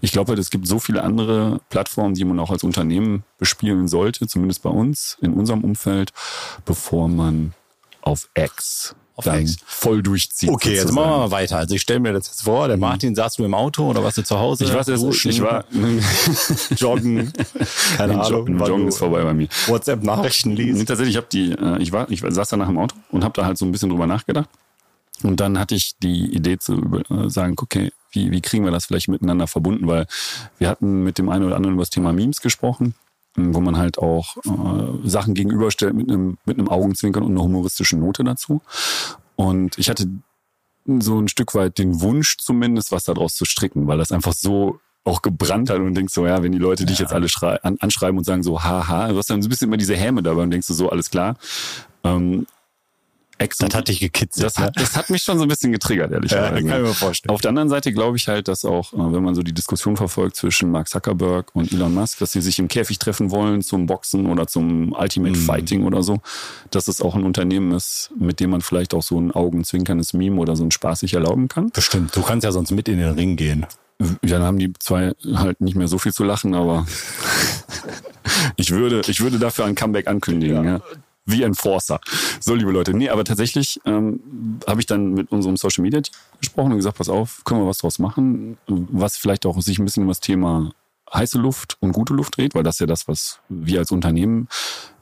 Ich 0.00 0.10
glaube 0.10 0.30
halt, 0.30 0.40
es 0.40 0.50
gibt 0.50 0.66
so 0.66 0.80
viele 0.80 1.04
andere 1.04 1.60
Plattformen, 1.70 2.14
die 2.14 2.24
man 2.24 2.40
auch 2.40 2.50
als 2.50 2.64
Unternehmen 2.64 3.22
bespielen 3.38 3.86
sollte, 3.86 4.26
zumindest 4.26 4.62
bei 4.62 4.70
uns, 4.70 5.18
in 5.22 5.32
unserem 5.32 5.62
Umfeld, 5.62 6.12
bevor 6.64 7.08
man 7.08 7.54
auf 8.02 8.28
X 8.34 8.96
auf 9.16 9.24
dann 9.24 9.42
X. 9.42 9.58
voll 9.64 10.02
durchzieht. 10.02 10.48
Okay, 10.48 10.70
sozusagen. 10.70 10.88
jetzt 10.88 10.94
machen 10.94 11.10
wir 11.10 11.18
mal 11.18 11.30
weiter. 11.30 11.58
Also 11.58 11.74
ich 11.74 11.82
stelle 11.82 12.00
mir 12.00 12.12
das 12.12 12.26
jetzt 12.26 12.42
vor, 12.42 12.66
der 12.66 12.76
Martin, 12.76 13.14
saß 13.14 13.36
du 13.36 13.44
im 13.44 13.54
Auto 13.54 13.88
oder 13.88 14.02
warst 14.02 14.18
du 14.18 14.24
zu 14.24 14.38
Hause? 14.38 14.64
Ich 14.64 14.72
war, 14.72 14.84
jetzt, 14.86 15.24
ich 15.24 15.40
war 15.40 15.64
joggen. 16.76 17.32
Keine 17.96 18.14
Ahnung. 18.14 18.30
Joggen, 18.30 18.58
Joggen 18.58 18.88
ist 18.88 18.98
vorbei 18.98 19.22
bei 19.22 19.34
mir. 19.34 19.48
WhatsApp-Nachrichten 19.66 20.52
lesen. 20.52 20.78
Nee, 20.78 20.84
tatsächlich, 20.84 21.14
ich 21.14 21.16
habe 21.16 21.28
die, 21.30 21.52
äh, 21.52 21.80
ich 21.80 21.92
war, 21.92 22.10
ich 22.10 22.22
saß 22.26 22.48
danach 22.48 22.68
im 22.68 22.78
Auto 22.78 22.96
und 23.10 23.22
habe 23.22 23.34
da 23.40 23.46
halt 23.46 23.56
so 23.56 23.64
ein 23.64 23.72
bisschen 23.72 23.90
drüber 23.90 24.06
nachgedacht. 24.06 24.48
Und 25.22 25.38
dann 25.38 25.58
hatte 25.58 25.76
ich 25.76 25.96
die 26.02 26.34
Idee 26.34 26.58
zu 26.58 26.74
äh, 27.08 27.30
sagen, 27.30 27.54
okay, 27.60 27.92
wie, 28.10 28.32
wie 28.32 28.40
kriegen 28.40 28.64
wir 28.64 28.72
das 28.72 28.86
vielleicht 28.86 29.08
miteinander 29.08 29.46
verbunden? 29.46 29.86
Weil 29.86 30.06
wir 30.58 30.68
hatten 30.68 31.04
mit 31.04 31.18
dem 31.18 31.28
einen 31.28 31.44
oder 31.44 31.56
anderen 31.56 31.74
über 31.74 31.82
das 31.82 31.90
Thema 31.90 32.12
Memes 32.12 32.40
gesprochen 32.40 32.94
wo 33.36 33.60
man 33.60 33.76
halt 33.76 33.98
auch 33.98 34.36
äh, 34.44 35.08
Sachen 35.08 35.34
gegenüberstellt 35.34 35.94
mit 35.94 36.08
einem, 36.08 36.38
mit 36.44 36.58
einem 36.58 36.68
Augenzwinkern 36.68 37.22
und 37.22 37.32
einer 37.32 37.42
humoristischen 37.42 38.00
Note 38.00 38.24
dazu. 38.24 38.60
Und 39.36 39.78
ich 39.78 39.88
hatte 39.88 40.08
so 40.86 41.18
ein 41.18 41.28
Stück 41.28 41.54
weit 41.54 41.78
den 41.78 42.00
Wunsch 42.00 42.36
zumindest, 42.38 42.92
was 42.92 43.04
daraus 43.04 43.34
zu 43.34 43.44
stricken, 43.44 43.86
weil 43.86 43.98
das 43.98 44.12
einfach 44.12 44.34
so 44.34 44.80
auch 45.04 45.20
gebrannt 45.22 45.70
hat 45.70 45.78
und 45.78 45.94
denkst 45.94 46.14
so, 46.14 46.26
ja, 46.26 46.42
wenn 46.42 46.52
die 46.52 46.58
Leute 46.58 46.86
dich 46.86 46.98
jetzt 46.98 47.12
alle 47.12 47.28
an, 47.62 47.76
anschreiben 47.78 48.16
und 48.16 48.24
sagen 48.24 48.42
so, 48.42 48.62
haha, 48.62 49.08
du 49.08 49.18
hast 49.18 49.28
dann 49.28 49.42
so 49.42 49.48
ein 49.48 49.50
bisschen 49.50 49.68
immer 49.68 49.76
diese 49.76 49.96
Häme 49.96 50.22
dabei 50.22 50.42
und 50.42 50.50
denkst 50.50 50.66
du 50.66 50.74
so, 50.74 50.88
alles 50.88 51.10
klar. 51.10 51.36
Ähm, 52.04 52.46
Ex 53.38 53.58
das 53.58 53.74
hat 53.74 53.88
dich 53.88 54.00
gekitzelt. 54.00 54.44
Das 54.44 54.58
hat, 54.58 54.76
das 54.76 54.96
hat 54.96 55.10
mich 55.10 55.22
schon 55.22 55.38
so 55.38 55.44
ein 55.44 55.48
bisschen 55.48 55.72
getriggert, 55.72 56.12
ehrlicherweise. 56.12 56.44
Ja, 56.64 56.70
kann 56.70 56.82
ich 56.82 56.88
mir 56.88 56.94
vorstellen. 56.94 57.34
Auf 57.34 57.40
der 57.40 57.48
anderen 57.48 57.68
Seite 57.68 57.92
glaube 57.92 58.16
ich 58.16 58.28
halt, 58.28 58.48
dass 58.48 58.64
auch, 58.64 58.92
äh, 58.92 58.96
wenn 58.96 59.22
man 59.22 59.34
so 59.34 59.42
die 59.42 59.52
Diskussion 59.52 59.96
verfolgt 59.96 60.36
zwischen 60.36 60.70
Mark 60.70 60.88
Zuckerberg 60.88 61.54
und 61.54 61.72
Elon 61.72 61.94
Musk, 61.94 62.18
dass 62.18 62.32
sie 62.32 62.40
sich 62.40 62.58
im 62.58 62.68
Käfig 62.68 62.98
treffen 62.98 63.30
wollen 63.30 63.62
zum 63.62 63.86
Boxen 63.86 64.26
oder 64.26 64.46
zum 64.46 64.92
Ultimate 64.92 65.36
mhm. 65.36 65.42
Fighting 65.42 65.84
oder 65.84 66.02
so, 66.02 66.20
dass 66.70 66.88
es 66.88 67.00
auch 67.00 67.14
ein 67.14 67.24
Unternehmen 67.24 67.72
ist, 67.72 68.10
mit 68.18 68.40
dem 68.40 68.50
man 68.50 68.60
vielleicht 68.60 68.94
auch 68.94 69.02
so 69.02 69.20
ein 69.20 69.32
augenzwinkerndes 69.32 70.12
Meme 70.12 70.40
oder 70.40 70.54
so 70.54 70.64
ein 70.64 70.70
Spaß 70.70 71.00
sich 71.00 71.14
erlauben 71.14 71.48
kann. 71.48 71.70
Bestimmt. 71.70 72.14
Du 72.14 72.22
kannst 72.22 72.44
ja 72.44 72.52
sonst 72.52 72.70
mit 72.70 72.88
in 72.88 72.98
den 72.98 73.14
Ring 73.14 73.36
gehen. 73.36 73.66
Ja, 74.00 74.38
dann 74.38 74.42
haben 74.42 74.58
die 74.58 74.72
zwei 74.78 75.12
halt 75.34 75.60
nicht 75.60 75.76
mehr 75.76 75.88
so 75.88 75.98
viel 75.98 76.12
zu 76.12 76.24
lachen, 76.24 76.54
aber 76.54 76.86
ich 78.56 78.70
würde, 78.70 79.02
ich 79.06 79.20
würde 79.20 79.38
dafür 79.38 79.64
ein 79.64 79.74
Comeback 79.74 80.08
ankündigen. 80.08 80.64
Ja. 80.64 80.72
ja 80.76 80.80
wie 81.26 81.42
Enforcer. 81.42 82.00
So, 82.40 82.54
liebe 82.54 82.70
Leute. 82.70 82.94
Nee, 82.94 83.08
aber 83.08 83.24
tatsächlich 83.24 83.80
ähm, 83.84 84.20
habe 84.66 84.80
ich 84.80 84.86
dann 84.86 85.14
mit 85.14 85.32
unserem 85.32 85.56
Social 85.56 85.82
Media 85.82 86.00
Team 86.00 86.14
gesprochen 86.40 86.72
und 86.72 86.78
gesagt, 86.78 86.98
pass 86.98 87.08
auf, 87.08 87.42
können 87.44 87.60
wir 87.60 87.66
was 87.68 87.78
draus 87.78 87.98
machen, 87.98 88.58
was 88.66 89.16
vielleicht 89.16 89.46
auch 89.46 89.60
sich 89.60 89.78
ein 89.78 89.84
bisschen 89.84 90.02
um 90.02 90.08
das 90.08 90.20
Thema 90.20 90.72
heiße 91.12 91.38
Luft 91.38 91.76
und 91.80 91.92
gute 91.92 92.14
Luft 92.14 92.36
dreht, 92.36 92.54
weil 92.54 92.62
das 92.62 92.76
ist 92.76 92.80
ja 92.80 92.86
das, 92.86 93.08
was 93.08 93.40
wir 93.48 93.78
als 93.78 93.90
Unternehmen 93.90 94.48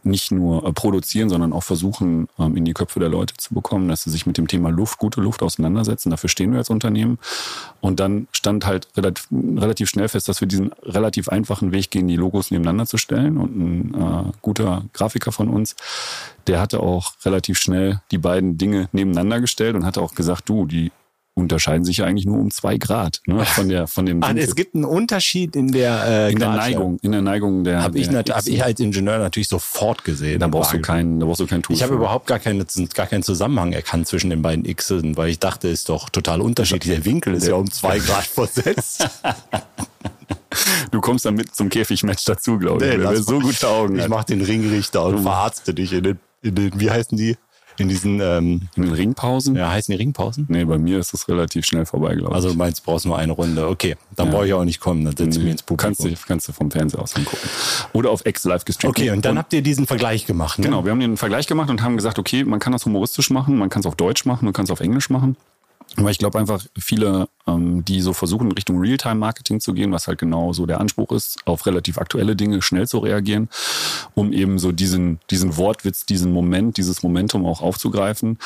nicht 0.05 0.33
nur 0.33 0.67
äh, 0.67 0.73
produzieren, 0.73 1.29
sondern 1.29 1.53
auch 1.53 1.63
versuchen, 1.63 2.29
ähm, 2.39 2.57
in 2.57 2.65
die 2.65 2.73
Köpfe 2.73 2.99
der 2.99 3.09
Leute 3.09 3.35
zu 3.37 3.55
bekommen, 3.55 3.89
dass 3.89 4.03
sie 4.03 4.11
sich 4.11 4.27
mit 4.27 4.37
dem 4.37 4.49
Thema 4.49 4.71
Luft, 4.71 4.99
gute 4.99 5.21
Luft 5.21 5.43
auseinandersetzen. 5.43 6.11
Dafür 6.11 6.29
stehen 6.29 6.51
wir 6.51 6.59
als 6.59 6.71
Unternehmen. 6.71 7.19
Und 7.81 8.01
dann 8.01 8.27
stand 8.33 8.67
halt 8.67 8.89
relativ, 8.97 9.29
relativ 9.31 9.89
schnell 9.89 10.09
fest, 10.09 10.29
dass 10.29 10.41
wir 10.41 10.49
diesen 10.49 10.73
relativ 10.83 11.29
einfachen 11.29 11.73
Weg 11.73 11.91
gehen, 11.91 12.09
die 12.09 12.17
Logos 12.17 12.51
nebeneinander 12.51 12.87
zu 12.87 12.99
stellen. 12.99 13.37
Und 13.39 13.57
ein 13.57 13.95
äh, 13.95 14.33
guter 14.43 14.85
Grafiker 14.93 15.33
von 15.33 15.49
uns, 15.49 15.77
der 16.47 16.61
hatte 16.61 16.81
auch 16.81 17.13
relativ 17.25 17.59
schnell 17.59 18.01
die 18.11 18.19
beiden 18.19 18.59
Dinge 18.59 18.89
nebeneinander 18.93 19.41
gestellt 19.41 19.77
und 19.77 19.85
hatte 19.85 20.03
auch 20.03 20.15
gesagt, 20.15 20.49
du, 20.49 20.67
die 20.67 20.91
unterscheiden 21.35 21.85
sich 21.85 21.99
ja 21.99 22.05
eigentlich 22.05 22.27
nur 22.27 22.39
um 22.39 22.51
zwei 22.51 22.77
Grad 22.77 23.21
ne, 23.27 23.45
von 23.45 23.69
der 23.69 23.87
von 23.87 24.07
dem. 24.07 24.23
Ah, 24.33 24.33
es 24.37 24.55
gibt 24.55 24.75
einen 24.75 24.85
Unterschied 24.85 25.57
in 25.57 25.73
der 25.73 26.05
äh, 26.07 26.33
in 26.33 26.39
der 26.39 26.51
Neigung, 26.51 26.99
in 27.03 27.13
der 27.13 27.23
Neigung 27.23 27.65
der. 27.65 27.83
Habe 27.83 27.99
ich, 27.99 28.09
hab 28.09 28.47
ich 28.47 28.63
als 28.63 28.79
Ingenieur 28.81 29.19
natürlich 29.19 29.49
sofort 29.49 30.05
gesehen. 30.05 30.39
Da 30.41 30.47
brauchst 30.47 30.73
du 30.73 30.81
keinen, 30.81 31.19
da 31.19 31.27
brauchst 31.27 31.41
du 31.41 31.47
kein 31.47 31.63
Tool. 31.63 31.75
Ich 31.75 31.83
habe 31.83 31.95
überhaupt 31.95 32.27
gar 32.27 32.39
keinen 32.39 32.65
gar 32.95 33.07
keinen 33.07 33.23
Zusammenhang 33.23 33.73
erkannt 33.73 34.07
zwischen 34.07 34.31
den 34.31 34.43
beiden 34.43 34.65
Xen, 34.77 35.17
weil 35.17 35.31
ich 35.31 35.39
dachte, 35.39 35.69
ist 35.69 35.89
doch 35.89 36.09
total 36.11 36.41
unterschiedlich. 36.41 36.95
Der 36.95 37.05
Winkel 37.05 37.35
ist 37.35 37.47
ja 37.47 37.55
um 37.55 37.71
zwei 37.71 37.99
Grad 37.99 38.25
versetzt. 38.25 39.09
Du 40.91 41.01
kommst 41.01 41.25
dann 41.25 41.35
mit 41.35 41.55
zum 41.55 41.71
Käfigmatch 41.71 42.25
dazu, 42.27 42.59
glaube 42.59 42.87
ich. 42.87 42.99
Nee, 42.99 43.17
so 43.17 43.41
gute 43.41 43.69
Augen. 43.69 43.99
Ich 43.99 44.09
mach 44.09 44.25
den 44.25 44.43
Ringrichter 44.43 45.05
und 45.05 45.23
verarzte 45.23 45.73
dich 45.73 45.95
in 45.95 46.05
den, 46.05 46.21
in 46.43 46.55
den, 46.55 46.79
wie 46.79 46.91
heißen 46.91 47.17
die? 47.17 47.37
In 47.83 47.89
diesen 47.89 48.21
ähm, 48.21 48.69
in 48.77 48.85
den 48.85 48.93
Ringpausen? 48.93 49.57
Ja, 49.57 49.71
heißen 49.71 49.91
die 49.91 49.99
Ringpausen? 49.99 50.47
Nee, 50.49 50.65
bei 50.65 50.79
mir 50.79 51.01
ist 51.01 51.13
das 51.13 51.29
relativ 51.29 51.67
schnell 51.67 51.85
vorbei, 51.85 52.15
glaube 52.15 52.31
ich. 52.31 52.35
Also 52.37 52.51
du 52.51 52.55
meinst, 52.55 52.81
du 52.81 52.85
brauchst 52.85 53.07
nur 53.07 53.19
eine 53.19 53.33
Runde. 53.33 53.67
Okay, 53.67 53.97
dann 54.15 54.29
ja. 54.29 54.33
brauche 54.33 54.47
ich 54.47 54.53
auch 54.53 54.65
nicht 54.65 54.79
kommen, 54.79 55.05
dann 55.05 55.17
setze 55.17 55.41
ich 55.41 55.45
mir 55.45 55.51
ins 55.51 55.65
Publikum. 55.65 55.97
Kannst 55.97 56.05
du, 56.05 56.27
kannst 56.27 56.49
du 56.49 56.53
vom 56.53 56.71
Fernseher 56.71 57.03
aus 57.03 57.17
angucken. 57.17 57.49
Oder 57.93 58.11
auf 58.11 58.25
X 58.25 58.45
live 58.45 58.65
gestreamt. 58.65 58.97
Okay, 58.97 59.11
und 59.11 59.25
dann 59.25 59.33
und, 59.33 59.39
habt 59.39 59.53
ihr 59.53 59.63
diesen 59.63 59.87
Vergleich 59.87 60.27
gemacht, 60.27 60.61
ne? 60.61 60.67
Genau, 60.67 60.85
wir 60.85 60.93
haben 60.93 61.01
den 61.01 61.17
Vergleich 61.17 61.49
gemacht 61.49 61.71
und 61.71 61.83
haben 61.83 61.97
gesagt, 61.97 62.21
okay, 62.21 62.45
man 62.45 62.61
kann 62.61 62.73
das 62.73 62.87
humoristisch 62.87 63.31
machen, 63.31 63.59
man 63.59 63.69
kann 63.69 63.81
es 63.81 63.87
auf 63.87 63.97
Deutsch 63.97 64.25
machen, 64.27 64.45
man 64.45 64.55
kann 64.55 64.65
es 64.65 64.71
auf 64.71 64.81
Englisch 64.81 65.11
machen. 65.11 65.37
Aber 65.97 66.11
ich 66.11 66.19
glaube 66.19 66.39
einfach, 66.39 66.65
viele, 66.79 67.29
ähm, 67.47 67.85
die 67.85 68.01
so 68.01 68.13
versuchen, 68.13 68.53
Richtung 68.53 68.81
Realtime-Marketing 68.81 69.61
zu 69.61 69.75
gehen, 69.75 69.93
was 69.93 70.09
halt 70.09 70.19
genau 70.19 70.53
so 70.53 70.65
der 70.65 70.81
Anspruch 70.81 71.13
ist, 71.13 71.39
auf 71.45 71.67
relativ 71.67 71.99
aktuelle 71.99 72.35
Dinge 72.35 72.63
schnell 72.63 72.87
zu 72.89 72.99
reagieren, 72.99 73.49
um 74.15 74.33
eben 74.33 74.59
so 74.59 74.73
diesen, 74.73 75.21
diesen 75.31 75.57
Wortwitz, 75.57 76.07
diesen 76.07 76.33
Moment, 76.33 76.77
dieses 76.79 77.03
Momentum 77.03 77.45
auch 77.45 77.61
aufzugreifen. 77.61 78.39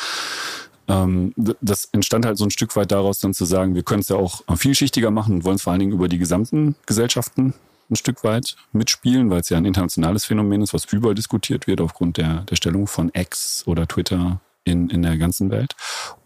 Ähm, 0.88 1.32
das 1.60 1.88
entstand 1.92 2.26
halt 2.26 2.38
so 2.38 2.44
ein 2.44 2.50
Stück 2.50 2.74
weit 2.74 2.90
daraus, 2.90 3.20
dann 3.20 3.34
zu 3.34 3.44
sagen, 3.44 3.74
wir 3.74 3.82
können 3.82 4.00
es 4.00 4.08
ja 4.08 4.16
auch 4.16 4.42
vielschichtiger 4.56 5.10
machen 5.10 5.36
und 5.36 5.44
wollen 5.44 5.56
es 5.56 5.62
vor 5.62 5.72
allen 5.72 5.80
Dingen 5.80 5.92
über 5.92 6.08
die 6.08 6.18
gesamten 6.18 6.74
Gesellschaften 6.86 7.54
ein 7.90 7.96
Stück 7.96 8.24
weit 8.24 8.56
mitspielen, 8.72 9.30
weil 9.30 9.40
es 9.40 9.48
ja 9.48 9.56
ein 9.56 9.64
internationales 9.64 10.24
Phänomen 10.24 10.62
ist, 10.62 10.74
was 10.74 10.84
überall 10.92 11.14
diskutiert 11.14 11.68
wird 11.68 11.80
aufgrund 11.80 12.16
der, 12.16 12.40
der 12.42 12.56
Stellung 12.56 12.88
von 12.88 13.10
X 13.14 13.62
oder 13.66 13.86
Twitter 13.86 14.40
in, 14.66 14.90
in 14.90 15.02
der 15.02 15.16
ganzen 15.16 15.50
Welt. 15.50 15.74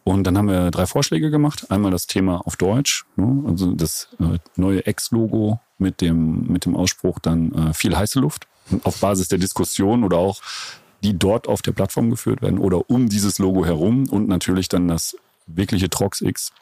Und 0.03 0.25
dann 0.25 0.37
haben 0.37 0.49
wir 0.49 0.71
drei 0.71 0.87
Vorschläge 0.87 1.31
gemacht. 1.31 1.71
Einmal 1.71 1.91
das 1.91 2.07
Thema 2.07 2.45
auf 2.47 2.57
Deutsch, 2.57 3.05
ne? 3.17 3.45
also 3.47 3.73
das 3.73 4.09
äh, 4.19 4.39
neue 4.57 4.87
X-Logo 4.87 5.61
mit 5.79 6.01
dem, 6.01 6.47
mit 6.49 6.65
dem 6.65 6.75
Ausspruch 6.75 7.19
dann 7.21 7.53
äh, 7.53 7.75
viel 7.75 7.97
heiße 7.97 8.19
Luft. 8.19 8.49
Auf 8.83 9.01
Basis 9.01 9.29
der 9.29 9.39
Diskussion 9.39 10.05
oder 10.05 10.19
auch 10.19 10.41
die 11.03 11.19
dort 11.19 11.49
auf 11.49 11.63
der 11.63 11.73
Plattform 11.73 12.11
geführt 12.11 12.43
werden 12.43 12.59
oder 12.59 12.89
um 12.91 13.09
dieses 13.09 13.39
Logo 13.39 13.65
herum 13.65 14.09
und 14.09 14.29
natürlich 14.29 14.69
dann 14.69 14.89
das 14.89 15.17
wirkliche 15.47 15.91
Trox 15.91 16.21
X 16.21 16.53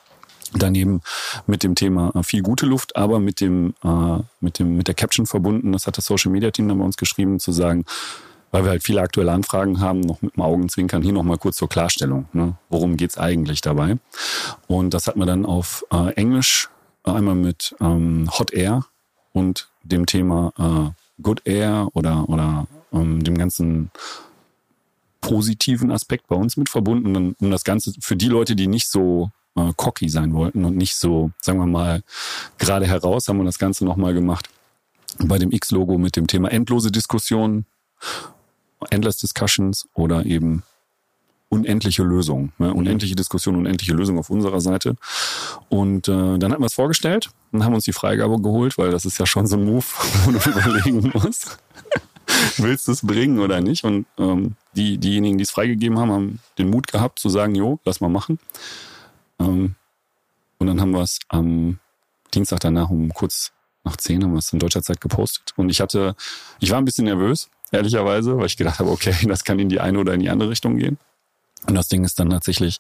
daneben 0.55 1.03
mit 1.47 1.63
dem 1.63 1.75
Thema 1.75 2.13
äh, 2.15 2.23
viel 2.23 2.43
gute 2.43 2.67
Luft, 2.67 2.97
aber 2.97 3.21
mit 3.21 3.41
dem, 3.41 3.75
äh, 3.85 4.19
mit 4.41 4.59
dem, 4.59 4.77
mit 4.77 4.89
der 4.89 4.95
Caption 4.95 5.27
verbunden. 5.27 5.73
Das 5.73 5.87
hat 5.87 5.99
das 5.99 6.07
Social 6.07 6.33
Media 6.33 6.51
Team 6.51 6.69
dann 6.69 6.79
bei 6.79 6.85
uns 6.85 6.97
geschrieben, 6.97 7.39
zu 7.39 7.53
sagen, 7.53 7.85
weil 8.51 8.65
wir 8.65 8.71
halt 8.71 8.83
viele 8.83 9.01
aktuelle 9.01 9.33
Anfragen 9.33 9.81
haben, 9.81 10.01
noch 10.01 10.23
mit 10.23 10.37
dem 10.37 10.43
Augenzwinkern 10.43 11.03
hier 11.03 11.13
nochmal 11.13 11.39
kurz 11.39 11.57
zur 11.57 11.69
Klarstellung. 11.69 12.27
Ne? 12.33 12.57
Worum 12.69 12.97
geht's 12.97 13.19
eigentlich 13.19 13.61
dabei? 13.61 13.99
Und 14.67 14.95
das 14.95 15.07
hat 15.07 15.17
man 15.17 15.29
dann 15.29 15.47
auf 15.47 15.85
äh, 15.93 16.13
Englisch 16.15 16.69
äh, 17.07 17.11
einmal 17.11 17.35
mit 17.35 17.75
ähm, 17.81 18.31
Hot 18.39 18.53
Air 18.53 18.87
und 19.33 19.69
dem 19.83 20.07
Thema 20.07 20.53
äh, 20.59 21.23
Good 21.23 21.43
Air 21.45 21.89
oder, 21.95 22.29
oder 22.29 22.67
ähm, 22.93 23.23
dem 23.23 23.37
ganzen 23.37 23.91
positiven 25.21 25.91
Aspekt 25.91 26.29
bei 26.29 26.37
uns 26.37 26.57
mit 26.57 26.69
verbunden, 26.69 27.17
und, 27.17 27.37
um 27.41 27.51
das 27.51 27.65
Ganze 27.65 27.93
für 28.01 28.17
die 28.17 28.29
Leute, 28.29 28.57
die 28.57 28.67
nicht 28.67 28.89
so 28.89 29.31
äh, 29.57 29.73
cocky 29.77 30.09
sein 30.09 30.33
wollten 30.33 30.65
und 30.65 30.77
nicht 30.77 30.95
so, 30.95 31.33
sagen 31.41 31.59
wir 31.59 31.67
mal, 31.67 32.03
gerade 32.59 32.87
heraus, 32.87 33.29
haben 33.29 33.39
wir 33.39 33.45
das 33.45 33.59
Ganze 33.59 33.85
nochmal 33.85 34.15
gemacht 34.15 34.49
bei 35.19 35.39
dem 35.39 35.51
X-Logo 35.51 35.99
mit 35.99 36.17
dem 36.17 36.27
Thema 36.27 36.51
endlose 36.51 36.93
Diskussionen 36.93 37.67
Endless 38.91 39.19
Discussions 39.19 39.89
oder 39.95 40.25
eben 40.25 40.63
unendliche 41.49 42.03
Lösung, 42.03 42.53
ne? 42.59 42.73
unendliche 42.75 43.15
Diskussion, 43.15 43.57
unendliche 43.57 43.95
Lösung 43.95 44.19
auf 44.19 44.31
unserer 44.31 44.61
Seite. 44.61 44.97
Und 45.69 46.09
äh, 46.09 46.39
dann 46.39 46.53
hatten 46.53 46.63
wir 46.63 46.67
es 46.67 46.75
vorgestellt 46.75 47.31
und 47.53 47.65
haben 47.65 47.75
uns 47.75 47.85
die 47.85 47.93
Freigabe 47.93 48.41
geholt, 48.41 48.77
weil 48.77 48.91
das 48.91 49.05
ist 49.05 49.19
ja 49.19 49.27
schon 49.27 49.47
so 49.47 49.57
ein 49.57 49.65
Move, 49.65 49.85
wo 50.25 50.33
du 50.33 50.51
überlegen 50.51 51.11
musst, 51.15 51.59
willst 52.59 52.89
du 52.89 52.93
es 52.93 53.07
bringen 53.07 53.39
oder 53.39 53.61
nicht? 53.61 53.85
Und 53.85 54.07
ähm, 54.19 54.57
die, 54.75 54.99
diejenigen, 54.99 55.39
die 55.39 55.45
es 55.45 55.51
freigegeben 55.51 55.99
haben, 55.99 56.13
haben 56.13 56.41
den 56.59 56.69
Mut 56.69 56.87
gehabt 56.87 57.19
zu 57.19 57.31
sagen, 57.31 57.55
jo, 57.55 57.81
lass 57.85 58.01
mal 58.01 58.11
machen. 58.11 58.39
Ähm, 59.39 59.75
und 60.59 60.67
dann 60.67 60.81
haben 60.81 60.91
wir 60.91 61.03
es 61.03 61.21
am 61.29 61.79
Dienstag 62.35 62.61
danach 62.61 62.91
um 62.91 63.09
kurz 63.15 63.53
nach 63.85 63.97
zehn 63.97 64.23
haben 64.23 64.33
wir 64.33 64.39
es 64.39 64.53
in 64.53 64.59
deutscher 64.59 64.83
Zeit 64.83 65.01
gepostet. 65.01 65.55
Und 65.57 65.71
ich 65.71 65.81
hatte, 65.81 66.15
ich 66.61 66.71
war 66.71 66.79
ein 66.79 66.85
bisschen 66.85 67.07
nervös, 67.07 67.49
ehrlicherweise, 67.73 68.37
weil 68.39 68.47
ich 68.47 68.57
gedacht 68.57 68.79
habe, 68.79 68.91
okay, 68.91 69.15
das 69.27 69.45
kann 69.45 69.59
in 69.59 69.69
die 69.69 69.81
eine 69.81 69.99
oder 69.99 70.15
in 70.15 70.21
die 70.21 70.31
andere 70.31 70.51
Richtung 70.51 70.79
gehen. 70.79 70.99
Und 71.67 71.75
das 71.75 71.89
Ding 71.89 72.05
ist 72.05 72.19
dann 72.19 72.31
tatsächlich 72.31 72.79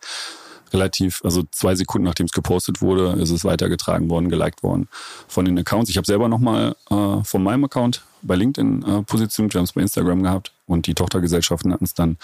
relativ, 0.73 1.23
also 1.25 1.45
zwei 1.51 1.75
Sekunden 1.75 2.07
nachdem 2.07 2.27
es 2.27 2.33
gepostet 2.33 2.81
wurde, 2.81 3.21
ist 3.21 3.31
es 3.31 3.45
weitergetragen 3.45 4.11
worden, 4.11 4.29
geliked 4.29 4.63
worden 4.63 4.89
von 5.27 5.45
den 5.45 5.59
Accounts. 5.59 5.91
Ich 5.91 5.97
habe 5.97 6.07
selber 6.07 6.29
nochmal 6.29 6.77
äh, 6.91 7.25
von 7.25 7.43
meinem 7.43 7.65
Account 7.65 8.03
bei 8.23 8.37
LinkedIn 8.37 8.83
äh, 8.83 9.03
positioniert, 9.03 9.55
wir 9.55 9.61
haben 9.61 9.65
es 9.65 9.73
bei 9.73 9.81
Instagram 9.81 10.23
gehabt 10.23 10.53
und 10.67 10.87
die 10.87 10.95
Tochtergesellschaften 10.95 11.73
hatten 11.73 11.85
es 11.85 11.95
dann 11.95 12.19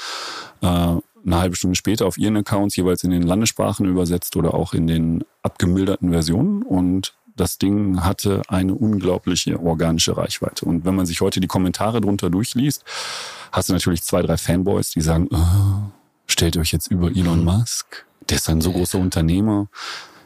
äh, 0.61 0.67
eine 1.27 1.39
halbe 1.39 1.57
Stunde 1.57 1.77
später 1.77 2.07
auf 2.07 2.19
ihren 2.19 2.37
Accounts 2.37 2.77
jeweils 2.77 3.03
in 3.05 3.11
den 3.11 3.23
Landessprachen 3.23 3.87
übersetzt 3.87 4.37
oder 4.37 4.55
auch 4.55 4.75
in 4.75 4.87
den 4.87 5.25
abgemilderten 5.43 6.11
Versionen 6.11 6.63
und 6.63 7.15
das 7.37 7.59
Ding 7.59 8.03
hatte 8.03 8.43
eine 8.49 8.75
unglaubliche 8.75 9.61
organische 9.61 10.17
Reichweite. 10.17 10.65
Und 10.65 10.85
wenn 10.85 10.95
man 10.95 11.07
sich 11.07 11.21
heute 11.21 11.41
die 11.41 11.47
Kommentare 11.47 12.01
drunter 12.01 12.31
durchliest, 12.31 12.85
hast 13.53 13.69
du 13.69 13.73
natürlich 13.73 14.03
zwei, 14.03 14.23
drei 14.23 14.37
Fanboys, 14.37 14.91
die 14.91 15.01
sagen, 15.01 15.29
oh, 15.33 15.91
stellt 16.27 16.57
euch 16.57 16.73
jetzt 16.73 16.89
über 16.89 17.09
Elon 17.09 17.41
mhm. 17.41 17.45
Musk, 17.45 18.07
der 18.29 18.37
ist 18.37 18.49
ein 18.49 18.61
so 18.61 18.73
großer 18.73 18.99
Unternehmer. 18.99 19.69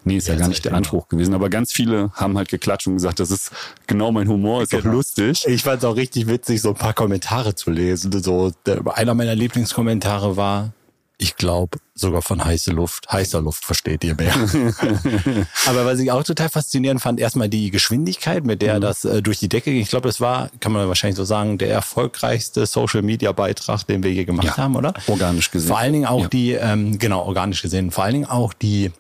Nee, 0.05 0.17
ist 0.17 0.29
ja, 0.29 0.35
ja 0.35 0.41
gar 0.41 0.49
nicht 0.49 0.65
der 0.65 0.71
genau. 0.71 0.79
Anspruch 0.79 1.09
gewesen. 1.09 1.35
Aber 1.35 1.50
ganz 1.50 1.73
viele 1.73 2.11
haben 2.15 2.37
halt 2.38 2.49
geklatscht 2.49 2.87
und 2.87 2.95
gesagt, 2.95 3.21
das 3.21 3.31
ist 3.31 3.50
genau 3.87 4.12
mein 4.12 4.29
Humor, 4.29 4.62
ist 4.62 4.71
genau. 4.71 4.88
auch 4.88 4.93
lustig. 4.93 5.45
Ich 5.47 5.62
fand 5.62 5.79
es 5.79 5.85
auch 5.85 5.97
richtig 5.97 6.27
witzig, 6.27 6.62
so 6.62 6.71
ein 6.71 6.75
paar 6.77 6.95
Kommentare 6.95 7.55
zu 7.55 7.71
lesen. 7.71 8.12
So, 8.23 8.53
einer 8.95 9.15
meiner 9.15 9.35
Lieblingskommentare 9.35 10.37
war, 10.37 10.73
ich 11.20 11.34
glaube, 11.34 11.78
sogar 11.96 12.22
von 12.22 12.44
heißer 12.44 12.72
Luft. 12.72 13.10
Heißer 13.10 13.40
Luft 13.40 13.64
versteht 13.64 14.04
ihr 14.04 14.14
mehr. 14.14 14.34
Aber 15.66 15.84
was 15.84 15.98
ich 15.98 16.12
auch 16.12 16.22
total 16.22 16.48
faszinierend 16.48 17.02
fand, 17.02 17.18
erstmal 17.18 17.48
die 17.48 17.72
Geschwindigkeit, 17.72 18.44
mit 18.44 18.62
der 18.62 18.76
mhm. 18.76 18.80
das 18.82 19.04
äh, 19.04 19.20
durch 19.20 19.40
die 19.40 19.48
Decke 19.48 19.72
ging. 19.72 19.82
Ich 19.82 19.90
glaube, 19.90 20.08
das 20.08 20.20
war, 20.20 20.48
kann 20.60 20.70
man 20.70 20.87
wahrscheinlich 20.87 21.16
so 21.16 21.25
sagen, 21.25 21.58
der 21.58 21.70
erfolgreichste 21.70 22.66
Social 22.66 23.02
Media 23.02 23.32
Beitrag, 23.32 23.84
den 23.84 24.04
wir 24.04 24.12
je 24.12 24.25
gemacht 24.25 24.46
ja, 24.46 24.56
haben, 24.56 24.76
oder? 24.76 24.94
Organisch 25.08 25.50
gesehen. 25.50 25.68
Vor 25.68 25.78
allen 25.78 25.92
Dingen 25.92 26.06
auch 26.06 26.22
ja. 26.22 26.28
die, 26.28 26.52
ähm, 26.52 26.98
genau, 27.00 27.25
organisch 27.25 27.62
gesehen. 27.62 27.90
Vor 27.90 28.04
allen 28.04 28.14
Dingen 28.14 28.26
auch 28.26 28.52
die, 28.52 28.92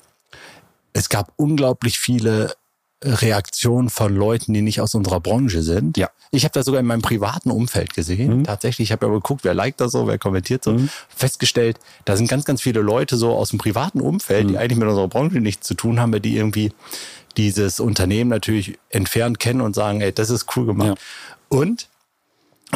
es 0.92 1.08
gab 1.08 1.32
unglaublich 1.36 2.00
viele 2.00 2.52
Reaktion 3.04 3.90
von 3.90 4.14
Leuten, 4.14 4.52
die 4.52 4.62
nicht 4.62 4.80
aus 4.80 4.94
unserer 4.94 5.20
Branche 5.20 5.62
sind. 5.62 5.96
Ja. 5.96 6.10
Ich 6.30 6.44
habe 6.44 6.52
das 6.52 6.66
sogar 6.66 6.80
in 6.80 6.86
meinem 6.86 7.02
privaten 7.02 7.50
Umfeld 7.50 7.94
gesehen. 7.94 8.38
Mhm. 8.38 8.44
Tatsächlich, 8.44 8.88
ich 8.88 8.92
habe 8.92 9.06
ja 9.06 9.12
geguckt, 9.12 9.44
wer 9.44 9.54
liked 9.54 9.80
das 9.80 9.92
so, 9.92 10.06
wer 10.06 10.18
kommentiert 10.18 10.64
so. 10.64 10.72
Mhm. 10.72 10.88
Festgestellt, 11.08 11.78
da 12.04 12.16
sind 12.16 12.28
ganz, 12.28 12.44
ganz 12.44 12.60
viele 12.60 12.80
Leute 12.80 13.16
so 13.16 13.30
aus 13.34 13.50
dem 13.50 13.58
privaten 13.58 14.00
Umfeld, 14.00 14.46
mhm. 14.46 14.48
die 14.48 14.58
eigentlich 14.58 14.78
mit 14.78 14.88
unserer 14.88 15.08
Branche 15.08 15.40
nichts 15.40 15.66
zu 15.66 15.74
tun 15.74 16.00
haben, 16.00 16.20
die 16.20 16.36
irgendwie 16.36 16.72
dieses 17.36 17.78
Unternehmen 17.78 18.30
natürlich 18.30 18.78
entfernt 18.90 19.38
kennen 19.38 19.60
und 19.60 19.74
sagen, 19.74 20.00
ey, 20.00 20.12
das 20.12 20.28
ist 20.28 20.56
cool 20.56 20.66
gemacht. 20.66 20.98
Ja. 20.98 21.56
Und 21.56 21.88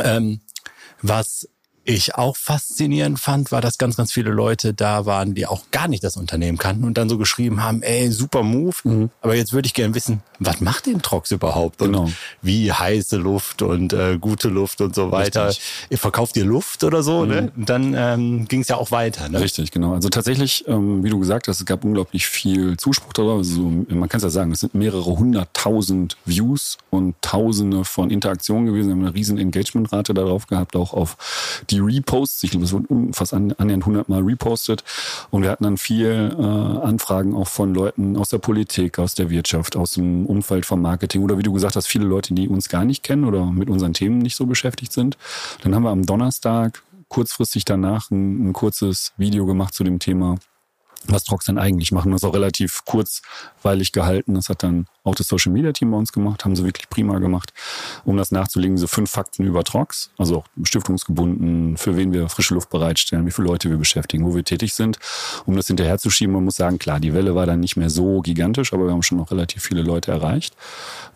ähm, 0.02 0.41
was 1.02 1.49
ich 1.85 2.15
auch 2.15 2.37
faszinierend 2.37 3.19
fand, 3.19 3.51
war, 3.51 3.61
dass 3.61 3.79
ganz, 3.79 3.97
ganz 3.97 4.12
viele 4.12 4.31
Leute 4.31 4.73
da 4.73 5.07
waren, 5.07 5.35
die 5.35 5.47
auch 5.47 5.65
gar 5.71 5.89
nicht 5.89 6.05
das 6.05 6.17
Unternehmen 6.17 6.59
kannten 6.59 6.85
und 6.85 6.97
dann 6.97 7.09
so 7.09 7.19
geschrieben 7.19 7.62
haben, 7.62 7.83
ey, 7.83 8.11
super 8.11 8.43
Move, 8.43 8.77
mhm. 8.85 9.11
aber 9.21 9.35
jetzt 9.35 9.53
würde 9.53 9.67
ich 9.67 9.75
gerne 9.75 9.95
wissen, 9.95 10.23
was 10.39 10.61
macht 10.61 10.87
den 10.87 11.03
Trox 11.03 11.31
überhaupt? 11.31 11.79
Genau. 11.79 12.05
Und 12.05 12.15
wie 12.41 12.73
heiße 12.73 13.17
Luft 13.17 13.62
und 13.62 13.93
äh, 13.93 14.19
gute 14.19 14.49
Luft 14.49 14.81
und 14.81 14.95
so 14.95 15.11
weiter. 15.11 15.49
Richtig. 15.49 15.65
Ihr 15.91 15.99
verkauft 15.99 16.37
ihr 16.37 16.45
Luft 16.45 16.85
oder 16.85 17.03
so, 17.03 17.25
ne? 17.25 17.43
mhm. 17.43 17.47
ne? 17.47 17.53
Und 17.57 17.69
dann 17.69 17.95
ähm, 17.97 18.49
ging 18.49 18.61
es 18.61 18.69
ja 18.69 18.77
auch 18.77 18.91
weiter. 18.91 19.29
Ne? 19.29 19.41
Richtig, 19.41 19.71
genau. 19.71 19.95
Also 19.95 20.09
tatsächlich, 20.09 20.65
ähm, 20.69 21.03
wie 21.05 21.11
du 21.11 21.19
gesagt 21.19 21.49
hast, 21.49 21.61
es 21.61 21.67
gab 21.67 21.85
unglaublich 21.85 22.27
viel 22.27 22.77
Zuspruch 22.77 23.12
darüber. 23.12 23.35
Also, 23.35 23.61
man 23.61 24.09
kann 24.09 24.19
es 24.19 24.23
ja 24.25 24.31
sagen, 24.31 24.53
es 24.53 24.61
sind 24.61 24.75
mehrere 24.75 25.19
hunderttausend 25.19 26.17
Views 26.25 26.79
und 26.91 27.15
Tausende 27.23 27.85
von 27.85 28.11
Interaktionen 28.11 28.67
gewesen. 28.67 28.89
Wir 28.89 28.95
haben 28.95 29.05
eine 29.05 29.15
riesen 29.15 29.39
Engagementrate 29.39 30.15
darauf 30.15 30.47
gehabt, 30.47 30.77
auch 30.77 30.93
auf 30.93 31.17
die 31.73 31.81
Reposts. 31.81 32.43
Ich 32.45 32.50
glaube, 32.50 32.67
es 32.67 32.73
wurden 32.73 33.12
fast 33.12 33.35
annähernd 33.35 33.83
100 33.83 34.09
Mal 34.09 34.23
repostet. 34.23 34.85
Und 35.31 35.43
wir 35.43 35.50
hatten 35.50 35.64
dann 35.64 35.79
viel 35.79 36.37
äh, 36.38 36.43
Anfragen 36.43 37.35
auch 37.35 37.49
von 37.49 37.75
Leuten 37.75 38.17
aus 38.17 38.29
der 38.29 38.38
Politik, 38.38 38.99
aus 38.99 39.14
der 39.14 39.31
Wirtschaft, 39.31 39.76
aus 39.76 39.95
dem 39.95 40.26
Umfeld 40.26 40.67
vom 40.67 40.83
Marketing 40.83 41.23
oder 41.23 41.38
wie 41.38 41.43
du 41.43 41.52
gesagt 41.52 41.76
hast, 41.76 41.87
viele 41.87 42.05
Leute, 42.05 42.35
die 42.35 42.49
uns 42.49 42.69
gar 42.69 42.85
nicht 42.85 43.02
kennen 43.02 43.25
oder 43.25 43.47
mit 43.47 43.71
unseren 43.71 43.95
Themen 43.95 44.19
nicht 44.19 44.37
so 44.37 44.47
beschäftigt 44.47 44.93
sind. 44.93 45.17
Dann 45.62 45.75
haben 45.75 45.83
wir 45.83 45.91
am 45.91 46.07
Donnerstag 46.07 46.83
kurzfristig 47.09 47.64
danach 47.64 48.11
ein, 48.11 48.49
ein 48.49 48.52
kurzes 48.52 49.12
Video 49.17 49.47
gemacht 49.47 49.75
zu 49.75 49.85
dem 49.85 49.99
Thema 49.99 50.37
was 51.06 51.25
Trox 51.25 51.47
denn 51.47 51.59
eigentlich 51.59 51.92
machen. 51.92 52.12
Das 52.12 52.23
ist 52.23 52.28
auch 52.28 52.35
relativ 52.35 52.85
kurzweilig 52.85 53.92
gehalten. 53.92 54.35
Das 54.35 54.49
hat 54.49 54.62
dann 54.62 54.87
auch 55.04 55.14
das 55.14 55.26
Social 55.26 55.52
Media 55.52 55.73
Team 55.73 55.90
bei 55.90 55.97
uns 55.97 56.12
gemacht, 56.12 56.44
haben 56.44 56.54
sie 56.54 56.64
wirklich 56.64 56.88
prima 56.88 57.18
gemacht, 57.18 57.52
um 58.04 58.16
das 58.16 58.30
nachzulegen, 58.30 58.76
so 58.76 58.87
fünf 58.87 59.11
Fakten 59.11 59.44
über 59.44 59.64
Trox, 59.64 60.11
also 60.16 60.38
auch 60.38 60.47
stiftungsgebunden, 60.62 61.76
für 61.76 61.97
wen 61.97 62.12
wir 62.12 62.28
frische 62.28 62.54
Luft 62.54 62.71
bereitstellen, 62.71 63.26
wie 63.26 63.32
viele 63.32 63.49
Leute 63.49 63.68
wir 63.68 63.78
beschäftigen, 63.78 64.25
wo 64.25 64.35
wir 64.35 64.44
tätig 64.44 64.75
sind, 64.75 64.99
um 65.44 65.56
das 65.56 65.66
hinterherzuschieben. 65.66 66.35
Man 66.35 66.44
muss 66.44 66.56
sagen, 66.56 66.78
klar, 66.78 67.00
die 67.00 67.14
Welle 67.14 67.35
war 67.35 67.47
dann 67.47 67.61
nicht 67.61 67.76
mehr 67.76 67.90
so 67.90 68.21
gigantisch, 68.21 68.73
aber 68.73 68.85
wir 68.85 68.92
haben 68.92 69.02
schon 69.02 69.18
noch 69.18 69.30
relativ 69.30 69.62
viele 69.62 69.82
Leute 69.82 70.12
erreicht. 70.12 70.54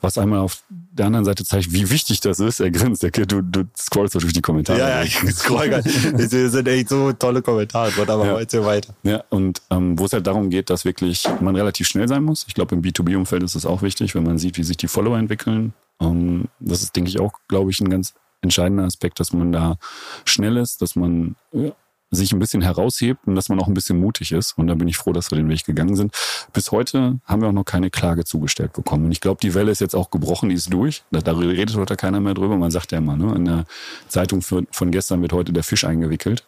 Was 0.01 0.19
einmal 0.19 0.41
auf 0.41 0.63
der 0.99 1.07
anderen 1.07 1.25
Seite 1.25 1.45
zeigt, 1.45 1.73
wie 1.73 1.91
wichtig 1.91 2.21
das 2.21 2.41
ist. 2.41 2.61
Er 2.61 2.71
grinst, 2.71 3.03
der 3.03 3.11
du, 3.11 3.43
du 3.43 3.65
scrollst 3.77 4.15
durch 4.15 4.33
die 4.33 4.41
Kommentare. 4.41 4.79
Ja, 4.79 4.89
ja, 4.89 5.03
ich 5.05 5.15
scroll 5.35 5.69
gerade. 5.69 5.89
Das 6.13 6.31
sind 6.31 6.69
echt 6.69 6.89
so 6.89 7.13
tolle 7.13 7.43
Kommentare. 7.43 7.93
Aber 8.09 8.27
ja. 8.27 8.33
heute 8.33 8.65
weiter. 8.65 8.95
Ja, 9.03 9.23
und 9.31 9.63
ähm, 9.71 9.99
wo 9.99 10.07
es 10.07 10.13
halt 10.13 10.27
darum 10.27 10.51
geht, 10.51 10.71
dass 10.71 10.85
wirklich 10.85 11.25
man 11.41 11.57
relativ 11.57 11.87
schnell 11.87 12.09
sein 12.09 12.23
muss. 12.23 12.45
Ich 12.49 12.55
glaube, 12.55 12.75
im 12.75 12.83
B2B-Umfeld 12.83 13.43
ist 13.43 13.55
es 13.55 13.67
auch 13.67 13.83
wichtig, 13.83 14.15
wenn 14.15 14.25
man 14.25 14.39
sieht, 14.39 14.59
wie 14.59 14.65
sich 14.65 14.77
die 14.77 14.89
Follower 14.89 15.19
entwickeln. 15.19 15.73
Um, 15.99 16.49
das 16.61 16.83
ist, 16.83 16.95
denke 16.95 17.09
ich, 17.09 17.21
auch, 17.21 17.33
glaube 17.49 17.71
ich, 17.71 17.81
ein 17.81 17.89
ganz 17.89 18.13
entscheidender 18.43 18.85
Aspekt, 18.85 19.19
dass 19.19 19.33
man 19.33 19.53
da 19.53 19.77
schnell 20.25 20.57
ist, 20.59 20.83
dass 20.83 20.95
man 20.95 21.37
ja, 21.53 21.73
sich 22.11 22.33
ein 22.33 22.39
bisschen 22.39 22.63
heraushebt 22.63 23.27
und 23.27 23.35
dass 23.35 23.49
man 23.49 23.59
auch 23.61 23.67
ein 23.67 23.75
bisschen 23.75 23.99
mutig 23.99 24.33
ist. 24.33 24.57
Und 24.57 24.69
da 24.69 24.75
bin 24.75 24.89
ich 24.89 24.97
froh, 24.97 25.13
dass 25.13 25.31
wir 25.31 25.37
den 25.37 25.49
Weg 25.49 25.65
gegangen 25.65 25.97
sind. 25.97 26.13
Bis 26.53 26.71
heute 26.71 27.19
haben 27.25 27.43
wir 27.43 27.49
auch 27.49 27.53
noch 27.53 27.65
keine 27.65 27.91
Klage 27.91 28.25
zugestellt 28.25 28.73
bekommen. 28.73 29.07
Und 29.07 29.13
ich 29.13 29.21
glaube, 29.21 29.41
die 29.43 29.55
Welle 29.55 29.73
ist 29.73 29.81
jetzt 29.81 29.97
auch 29.97 30.11
gebrochen, 30.11 30.49
die 30.49 30.55
ist 30.55 30.73
durch. 30.73 31.03
Da, 31.11 31.33
redet 31.33 31.77
heute 31.77 31.97
keiner 31.97 32.21
mehr 32.21 32.35
drüber. 32.35 32.57
Man 32.57 32.71
sagt 32.71 32.93
ja 32.93 32.99
immer, 32.99 33.17
ne, 33.17 33.35
in 33.35 33.45
der 33.45 33.65
Zeitung 34.09 34.43
von 34.43 34.91
gestern 34.91 35.23
wird 35.23 35.33
heute 35.33 35.53
der 35.53 35.65
Fisch 35.65 35.85
eingewickelt. 35.85 36.45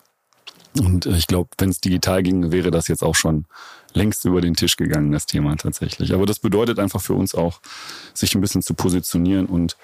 Und 0.79 1.07
äh, 1.07 1.17
ich 1.17 1.27
glaube, 1.27 1.51
wenn 1.59 1.71
es 1.71 1.81
digital 1.81 2.23
ging, 2.23 2.53
wäre 2.53 2.71
das 2.71 2.89
jetzt 2.89 3.03
auch 3.03 3.15
schon 3.15 3.47
längst 3.95 4.25
über 4.25 4.41
den 4.41 4.55
Tisch 4.55 4.77
gegangen, 4.77 5.13
das 5.13 5.27
Thema 5.27 5.57
tatsächlich. 5.57 6.13
Aber 6.13 6.27
das 6.27 6.39
bedeutet 6.39 6.79
einfach 6.79 7.01
für 7.01 7.15
uns 7.15 7.35
auch, 7.35 7.61
sich 8.15 8.35
ein 8.35 8.41
bisschen 8.41 8.63
zu 8.63 8.75
positionieren. 8.75 9.47
Und 9.47 9.77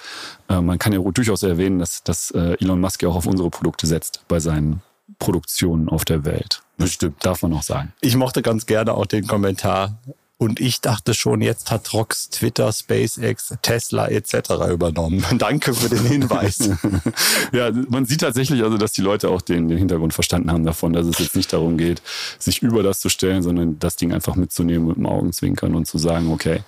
äh, 0.48 0.60
man 0.60 0.78
kann 0.78 0.92
ja 0.92 1.00
durchaus 1.00 1.42
erwähnen, 1.42 1.78
dass, 1.78 2.02
dass 2.04 2.30
äh, 2.30 2.56
Elon 2.60 2.80
Musk 2.80 3.02
ja 3.02 3.08
auch 3.08 3.16
auf 3.16 3.26
unsere 3.26 3.50
Produkte 3.50 3.86
setzt 3.86 4.24
bei 4.28 4.40
seinen 4.40 4.82
Produktionen 5.18 5.88
auf 5.88 6.04
der 6.04 6.24
Welt. 6.24 6.62
Bestimmt. 6.76 7.24
Darf 7.24 7.42
man 7.42 7.52
auch 7.52 7.62
sagen. 7.62 7.92
Ich 8.00 8.16
mochte 8.16 8.42
ganz 8.42 8.66
gerne 8.66 8.94
auch 8.94 9.06
den 9.06 9.26
Kommentar, 9.26 9.98
und 10.36 10.60
ich 10.60 10.80
dachte 10.80 11.14
schon, 11.14 11.40
jetzt 11.40 11.70
hat 11.70 11.92
Rox 11.92 12.28
Twitter, 12.28 12.72
SpaceX, 12.72 13.54
Tesla 13.62 14.08
etc. 14.08 14.50
übernommen. 14.70 15.24
Danke 15.38 15.72
für 15.72 15.88
den 15.88 16.04
Hinweis. 16.04 16.70
ja, 17.52 17.70
man 17.88 18.04
sieht 18.04 18.20
tatsächlich 18.20 18.62
also, 18.62 18.76
dass 18.76 18.92
die 18.92 19.00
Leute 19.00 19.28
auch 19.28 19.40
den, 19.40 19.68
den 19.68 19.78
Hintergrund 19.78 20.12
verstanden 20.12 20.50
haben 20.50 20.64
davon, 20.64 20.92
dass 20.92 21.06
es 21.06 21.18
jetzt 21.18 21.36
nicht 21.36 21.52
darum 21.52 21.78
geht, 21.78 22.02
sich 22.38 22.62
über 22.62 22.82
das 22.82 23.00
zu 23.00 23.08
stellen, 23.08 23.42
sondern 23.42 23.78
das 23.78 23.96
Ding 23.96 24.12
einfach 24.12 24.34
mitzunehmen 24.34 24.88
mit 24.88 24.96
dem 24.96 25.06
Augenzwinkern 25.06 25.74
und 25.74 25.86
zu 25.86 25.98
sagen, 25.98 26.32
okay, 26.32 26.62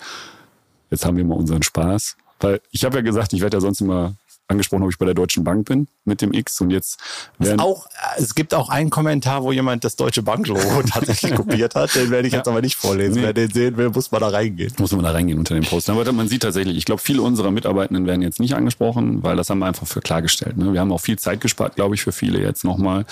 jetzt 0.90 1.04
haben 1.04 1.16
wir 1.16 1.24
mal 1.24 1.34
unseren 1.36 1.64
Spaß. 1.64 2.16
Weil 2.38 2.60
ich 2.70 2.84
habe 2.84 2.96
ja 2.96 3.02
gesagt, 3.02 3.32
ich 3.32 3.40
werde 3.40 3.56
ja 3.56 3.60
sonst 3.60 3.80
immer 3.80 4.14
angesprochen, 4.48 4.84
ob 4.84 4.90
ich 4.90 4.98
bei 4.98 5.06
der 5.06 5.14
Deutschen 5.14 5.44
Bank 5.44 5.66
bin 5.66 5.88
mit 6.04 6.22
dem 6.22 6.32
X 6.32 6.60
und 6.60 6.70
jetzt 6.70 7.00
werden 7.38 7.60
auch 7.60 7.86
es 8.16 8.34
gibt 8.34 8.54
auch 8.54 8.68
einen 8.68 8.90
Kommentar, 8.90 9.42
wo 9.42 9.52
jemand 9.52 9.84
das 9.84 9.96
Deutsche 9.96 10.22
Bank 10.22 10.46
Logo 10.46 10.82
tatsächlich 10.88 11.34
kopiert 11.34 11.74
hat, 11.74 11.94
den 11.94 12.10
werde 12.10 12.28
ich 12.28 12.32
ja. 12.32 12.40
jetzt 12.40 12.48
aber 12.48 12.60
nicht 12.60 12.76
vorlesen. 12.76 13.16
Nee. 13.16 13.22
Wer 13.22 13.32
den 13.32 13.50
sehen 13.50 13.76
will, 13.76 13.90
muss 13.90 14.10
man 14.10 14.20
da 14.20 14.28
reingehen. 14.28 14.72
Muss 14.78 14.92
man 14.92 15.02
da 15.02 15.10
reingehen 15.10 15.38
unter 15.38 15.54
dem 15.54 15.64
Post. 15.64 15.90
Aber 15.90 16.10
man 16.12 16.28
sieht 16.28 16.42
tatsächlich, 16.42 16.76
ich 16.76 16.84
glaube, 16.84 17.00
viele 17.00 17.22
unserer 17.22 17.50
Mitarbeitenden 17.50 18.06
werden 18.06 18.22
jetzt 18.22 18.40
nicht 18.40 18.54
angesprochen, 18.54 19.22
weil 19.22 19.36
das 19.36 19.50
haben 19.50 19.58
wir 19.58 19.66
einfach 19.66 19.86
für 19.86 20.00
klargestellt. 20.00 20.56
Ne? 20.56 20.72
Wir 20.72 20.80
haben 20.80 20.92
auch 20.92 21.00
viel 21.00 21.18
Zeit 21.18 21.40
gespart, 21.40 21.76
glaube 21.76 21.94
ich, 21.94 22.02
für 22.02 22.12
viele 22.12 22.40
jetzt 22.40 22.64
nochmal, 22.64 23.04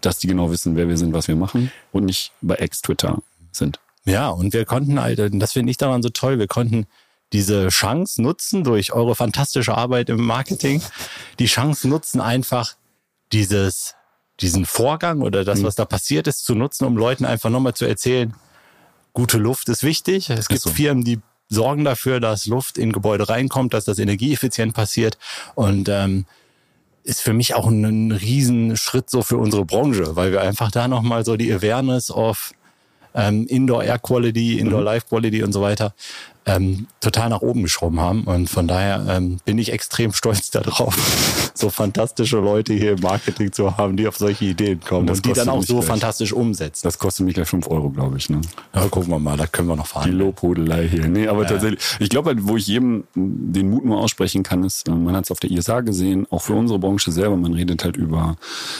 dass 0.00 0.18
die 0.18 0.26
genau 0.26 0.50
wissen, 0.50 0.76
wer 0.76 0.88
wir 0.88 0.96
sind, 0.96 1.12
was 1.12 1.28
wir 1.28 1.36
machen 1.36 1.70
und 1.92 2.04
nicht 2.04 2.32
bei 2.40 2.56
X 2.58 2.82
Twitter 2.82 3.18
sind. 3.52 3.80
Ja, 4.04 4.28
und 4.28 4.52
wir 4.52 4.64
konnten, 4.64 4.98
Alter, 4.98 5.30
das 5.30 5.52
finde 5.52 5.70
ich 5.70 5.78
daran 5.78 6.02
so 6.02 6.10
toll, 6.10 6.38
wir 6.38 6.46
konnten 6.46 6.86
diese 7.32 7.68
Chance 7.68 8.22
nutzen 8.22 8.64
durch 8.64 8.92
eure 8.92 9.14
fantastische 9.14 9.76
Arbeit 9.76 10.08
im 10.08 10.24
Marketing, 10.24 10.82
die 11.38 11.46
Chance 11.46 11.88
nutzen 11.88 12.20
einfach 12.20 12.76
dieses 13.32 13.94
diesen 14.40 14.66
Vorgang 14.66 15.22
oder 15.22 15.44
das, 15.44 15.60
mhm. 15.60 15.64
was 15.64 15.76
da 15.76 15.84
passiert 15.84 16.26
ist, 16.26 16.44
zu 16.44 16.54
nutzen, 16.54 16.84
um 16.84 16.96
Leuten 16.96 17.24
einfach 17.24 17.50
nochmal 17.50 17.74
zu 17.74 17.86
erzählen, 17.86 18.34
gute 19.12 19.38
Luft 19.38 19.68
ist 19.68 19.82
wichtig. 19.82 20.30
Es 20.30 20.48
gibt 20.48 20.60
so. 20.60 20.70
Firmen, 20.70 21.04
die 21.04 21.20
sorgen 21.48 21.84
dafür, 21.84 22.20
dass 22.20 22.46
Luft 22.46 22.76
in 22.76 22.92
Gebäude 22.92 23.28
reinkommt, 23.28 23.72
dass 23.72 23.86
das 23.86 23.98
energieeffizient 23.98 24.74
passiert. 24.74 25.16
Und 25.54 25.88
ähm, 25.88 26.26
ist 27.02 27.22
für 27.22 27.32
mich 27.32 27.54
auch 27.54 27.68
ein, 27.68 27.84
ein 27.84 28.12
Riesenschritt 28.12 29.08
so 29.08 29.22
für 29.22 29.38
unsere 29.38 29.64
Branche, 29.64 30.16
weil 30.16 30.32
wir 30.32 30.42
einfach 30.42 30.70
da 30.70 30.88
nochmal 30.88 31.24
so 31.24 31.36
die 31.36 31.52
Awareness 31.52 32.10
of 32.10 32.52
ähm, 33.14 33.46
Indoor 33.46 33.84
Air 33.84 34.00
Quality, 34.00 34.58
Indoor 34.58 34.80
mhm. 34.80 34.86
Life 34.86 35.06
Quality 35.08 35.42
und 35.42 35.52
so 35.52 35.62
weiter 35.62 35.94
ähm, 36.46 36.86
total 37.00 37.28
nach 37.28 37.42
oben 37.42 37.64
geschoben 37.64 38.00
haben. 38.00 38.24
Und 38.24 38.48
von 38.48 38.68
daher 38.68 39.04
ähm, 39.08 39.38
bin 39.44 39.58
ich 39.58 39.72
extrem 39.72 40.12
stolz 40.12 40.50
darauf, 40.52 40.96
so 41.54 41.70
fantastische 41.70 42.38
Leute 42.38 42.72
hier 42.72 42.92
im 42.92 43.00
Marketing 43.00 43.52
zu 43.52 43.76
haben, 43.76 43.96
die 43.96 44.06
auf 44.06 44.16
solche 44.16 44.44
Ideen 44.46 44.80
kommen 44.80 45.08
und, 45.08 45.16
und 45.16 45.26
die 45.26 45.32
dann 45.32 45.48
auch 45.48 45.62
so 45.62 45.74
gleich. 45.74 45.86
fantastisch 45.86 46.32
umsetzen. 46.32 46.86
Das 46.86 46.98
kostet 46.98 47.26
mich 47.26 47.34
gleich 47.34 47.48
fünf 47.48 47.66
Euro, 47.66 47.90
glaube 47.90 48.16
ich. 48.16 48.30
Ne? 48.30 48.40
Ja, 48.74 48.86
gucken 48.88 49.10
wir 49.10 49.18
mal, 49.18 49.36
da 49.36 49.46
können 49.46 49.68
wir 49.68 49.76
noch 49.76 49.88
fahren. 49.88 50.10
Die 50.10 50.16
Lobhudelei 50.16 50.88
hier. 50.88 51.08
Nee, 51.08 51.26
aber 51.26 51.42
ja. 51.42 51.48
tatsächlich, 51.48 51.80
ich 51.98 52.08
glaube 52.08 52.30
halt, 52.30 52.46
wo 52.46 52.56
ich 52.56 52.66
jedem 52.68 53.04
den 53.14 53.70
Mut 53.70 53.84
nur 53.84 53.98
aussprechen 53.98 54.44
kann, 54.44 54.62
ist, 54.62 54.88
äh, 54.88 54.92
man 54.92 55.16
hat 55.16 55.24
es 55.24 55.30
auf 55.32 55.40
der 55.40 55.50
ISA 55.50 55.80
gesehen, 55.80 56.26
auch 56.30 56.42
für 56.42 56.54
unsere 56.54 56.78
Branche 56.78 57.10
selber, 57.10 57.36
man 57.36 57.54
redet 57.54 57.82
halt 57.82 57.96
über 57.96 58.36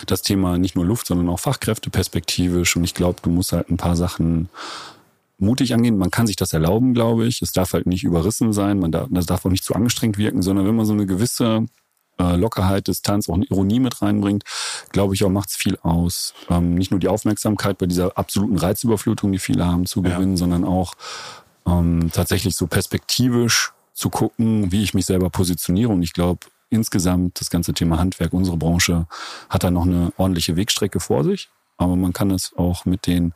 das 0.07 0.23
Thema 0.23 0.57
nicht 0.59 0.77
nur 0.77 0.85
Luft, 0.85 1.09
sondern 1.09 1.29
auch 1.29 1.41
Fachkräfte 1.41 1.91
perspektivisch. 1.91 2.77
Und 2.77 2.85
ich 2.85 2.95
glaube, 2.95 3.19
du 3.23 3.31
musst 3.31 3.53
halt 3.53 3.71
ein 3.71 3.77
paar 3.77 3.97
Sachen 3.97 4.49
mutig 5.39 5.75
angehen. 5.75 5.99
Man 5.99 6.11
kann 6.11 6.27
sich 6.27 6.37
das 6.37 6.53
erlauben, 6.53 6.95
glaube 6.95 7.27
ich. 7.27 7.43
Es 7.43 7.53
darf 7.53 7.73
halt 7.73 7.87
nicht 7.87 8.05
überrissen 8.05 8.53
sein. 8.53 8.79
Man 8.79 8.93
darf, 8.93 9.09
das 9.11 9.27
darf 9.27 9.45
auch 9.45 9.51
nicht 9.51 9.65
zu 9.65 9.75
angestrengt 9.75 10.19
wirken, 10.19 10.43
sondern 10.43 10.67
wenn 10.67 10.77
man 10.77 10.87
so 10.87 10.93
eine 10.93 11.07
gewisse 11.07 11.67
äh, 12.19 12.37
Lockerheit, 12.37 12.89
Distanz, 12.89 13.29
auch 13.29 13.35
eine 13.35 13.45
Ironie 13.45 13.81
mit 13.81 14.01
reinbringt, 14.01 14.45
glaube 14.93 15.15
ich 15.15 15.25
auch, 15.25 15.31
macht 15.31 15.51
es 15.51 15.57
viel 15.57 15.77
aus. 15.83 16.35
Ähm, 16.49 16.75
nicht 16.75 16.91
nur 16.91 17.01
die 17.01 17.09
Aufmerksamkeit 17.09 17.79
bei 17.79 17.87
dieser 17.87 18.17
absoluten 18.17 18.57
Reizüberflutung, 18.57 19.33
die 19.33 19.39
viele 19.39 19.67
haben, 19.67 19.87
zu 19.87 20.03
gewinnen, 20.03 20.33
ja. 20.33 20.37
sondern 20.39 20.65
auch 20.65 20.95
ähm, 21.67 22.11
tatsächlich 22.13 22.57
so 22.57 22.67
perspektivisch 22.67 23.73
zu 23.93 24.11
gucken, 24.11 24.73
wie 24.73 24.83
ich 24.83 24.95
mich 24.95 25.07
selber 25.07 25.31
positioniere. 25.31 25.93
Und 25.93 26.03
ich 26.03 26.13
glaube, 26.13 26.47
insgesamt 26.71 27.41
das 27.41 27.51
ganze 27.51 27.73
Thema 27.73 27.99
Handwerk, 27.99 28.33
unsere 28.33 28.57
Branche, 28.57 29.07
hat 29.49 29.65
da 29.65 29.71
noch 29.71 29.87
eine 29.87 30.13
ordentliche 30.17 30.57
Wegstrecke 30.57 31.01
vor 31.01 31.25
sich. 31.25 31.49
Aber 31.79 31.97
man 31.97 32.13
kann 32.13 32.31
es 32.31 32.53
auch 32.57 32.87
mit 32.87 33.07
den 33.07 33.35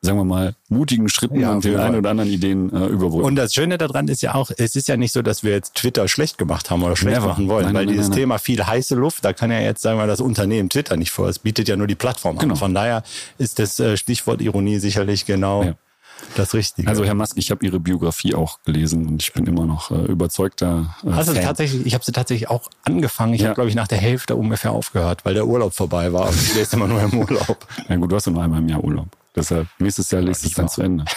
sagen 0.00 0.18
wir 0.18 0.24
mal, 0.24 0.54
mutigen 0.68 1.08
Schritten 1.08 1.40
ja, 1.40 1.52
und 1.52 1.64
den 1.64 1.78
ein 1.78 1.94
oder 1.94 2.10
anderen 2.10 2.30
Ideen 2.30 2.72
äh, 2.72 2.86
überwunden. 2.86 3.26
Und 3.26 3.36
das 3.36 3.52
Schöne 3.52 3.78
daran 3.78 4.08
ist 4.08 4.22
ja 4.22 4.34
auch, 4.34 4.50
es 4.56 4.76
ist 4.76 4.88
ja 4.88 4.96
nicht 4.96 5.12
so, 5.12 5.22
dass 5.22 5.42
wir 5.42 5.52
jetzt 5.52 5.74
Twitter 5.74 6.08
schlecht 6.08 6.38
gemacht 6.38 6.70
haben 6.70 6.82
oder 6.82 6.96
schlecht 6.96 7.18
Never. 7.18 7.28
machen 7.28 7.48
wollen, 7.48 7.66
nein, 7.66 7.74
weil 7.74 7.86
nein, 7.86 7.94
dieses 7.94 8.08
nein, 8.08 8.18
Thema 8.18 8.38
viel 8.38 8.64
heiße 8.64 8.94
Luft, 8.94 9.24
da 9.24 9.32
kann 9.32 9.50
ja 9.50 9.60
jetzt, 9.60 9.82
sagen 9.82 9.98
wir, 9.98 10.06
das 10.06 10.20
Unternehmen 10.20 10.68
Twitter 10.68 10.96
nicht 10.96 11.10
vor. 11.10 11.28
Es 11.28 11.38
bietet 11.38 11.68
ja 11.68 11.76
nur 11.76 11.86
die 11.86 11.94
Plattform 11.94 12.38
genau. 12.38 12.54
an. 12.54 12.58
Von 12.58 12.74
daher 12.74 13.02
ist 13.38 13.58
das 13.58 13.80
äh, 13.80 13.96
Stichwort 13.96 14.40
Ironie 14.40 14.78
sicherlich 14.78 15.26
genau 15.26 15.62
ja. 15.64 15.74
Das 16.34 16.54
Richtige. 16.54 16.88
Also 16.88 17.04
Herr 17.04 17.14
Mask, 17.14 17.36
ich 17.36 17.50
habe 17.50 17.64
Ihre 17.64 17.80
Biografie 17.80 18.34
auch 18.34 18.58
gelesen 18.64 19.06
und 19.06 19.22
ich 19.22 19.32
bin 19.32 19.46
immer 19.46 19.66
noch 19.66 19.90
äh, 19.90 20.04
überzeugter. 20.04 20.94
Äh, 21.04 21.12
Hast 21.12 21.28
du 21.28 21.34
tatsächlich? 21.34 21.86
Ich 21.86 21.94
habe 21.94 22.04
sie 22.04 22.12
tatsächlich 22.12 22.48
auch 22.48 22.68
angefangen. 22.84 23.34
Ich 23.34 23.42
ja. 23.42 23.48
habe 23.48 23.54
glaube 23.54 23.70
ich 23.70 23.76
nach 23.76 23.88
der 23.88 23.98
Hälfte 23.98 24.36
ungefähr 24.36 24.72
aufgehört, 24.72 25.24
weil 25.24 25.34
der 25.34 25.46
Urlaub 25.46 25.74
vorbei 25.74 26.12
war. 26.12 26.28
Und 26.28 26.34
ich 26.34 26.54
lese 26.54 26.76
immer 26.76 26.88
nur 26.88 27.02
im 27.02 27.18
Urlaub. 27.18 27.66
Ja 27.88 27.96
gut, 27.96 28.10
du 28.10 28.16
hast 28.16 28.26
ja 28.26 28.32
nur 28.32 28.42
einmal 28.42 28.60
im 28.60 28.68
Jahr 28.68 28.82
Urlaub. 28.82 29.08
Deshalb, 29.36 29.68
nächstes 29.78 30.10
Jahr 30.10 30.22
liest 30.22 30.44
es 30.44 30.54
dann 30.54 30.68
zu 30.68 30.82
Ende. 30.82 31.04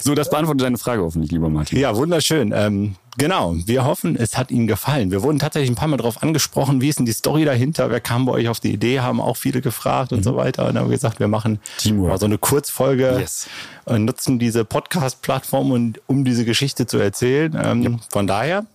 so, 0.00 0.14
das 0.14 0.30
beantwortet 0.30 0.62
deine 0.62 0.78
Frage 0.78 1.02
hoffentlich, 1.02 1.32
lieber 1.32 1.48
Martin. 1.48 1.78
Ja, 1.78 1.96
wunderschön. 1.96 2.52
Ähm, 2.54 2.94
genau, 3.18 3.54
wir 3.66 3.84
hoffen, 3.84 4.16
es 4.16 4.38
hat 4.38 4.50
Ihnen 4.50 4.66
gefallen. 4.66 5.10
Wir 5.10 5.22
wurden 5.22 5.38
tatsächlich 5.38 5.70
ein 5.70 5.74
paar 5.74 5.88
Mal 5.88 5.96
darauf 5.96 6.22
angesprochen, 6.22 6.80
wie 6.80 6.88
ist 6.88 6.98
denn 6.98 7.06
die 7.06 7.12
Story 7.12 7.44
dahinter? 7.44 7.90
Wer 7.90 8.00
kam 8.00 8.26
bei 8.26 8.32
euch 8.32 8.48
auf 8.48 8.60
die 8.60 8.72
Idee? 8.72 9.00
Haben 9.00 9.20
auch 9.20 9.36
viele 9.36 9.60
gefragt 9.60 10.12
und 10.12 10.20
mhm. 10.20 10.24
so 10.24 10.36
weiter. 10.36 10.62
Und 10.62 10.74
dann 10.74 10.84
haben 10.84 10.90
wir 10.90 10.96
gesagt, 10.96 11.18
wir 11.18 11.28
machen 11.28 11.60
Teamwork. 11.78 12.10
mal 12.10 12.18
so 12.18 12.26
eine 12.26 12.38
Kurzfolge 12.38 13.16
yes. 13.18 13.48
und 13.84 14.04
nutzen 14.04 14.38
diese 14.38 14.64
Podcast-Plattform, 14.64 15.94
um 16.06 16.24
diese 16.24 16.44
Geschichte 16.44 16.86
zu 16.86 16.98
erzählen. 16.98 17.58
Ähm, 17.62 17.82
ja. 17.82 17.90
Von 18.10 18.26
daher, 18.26 18.66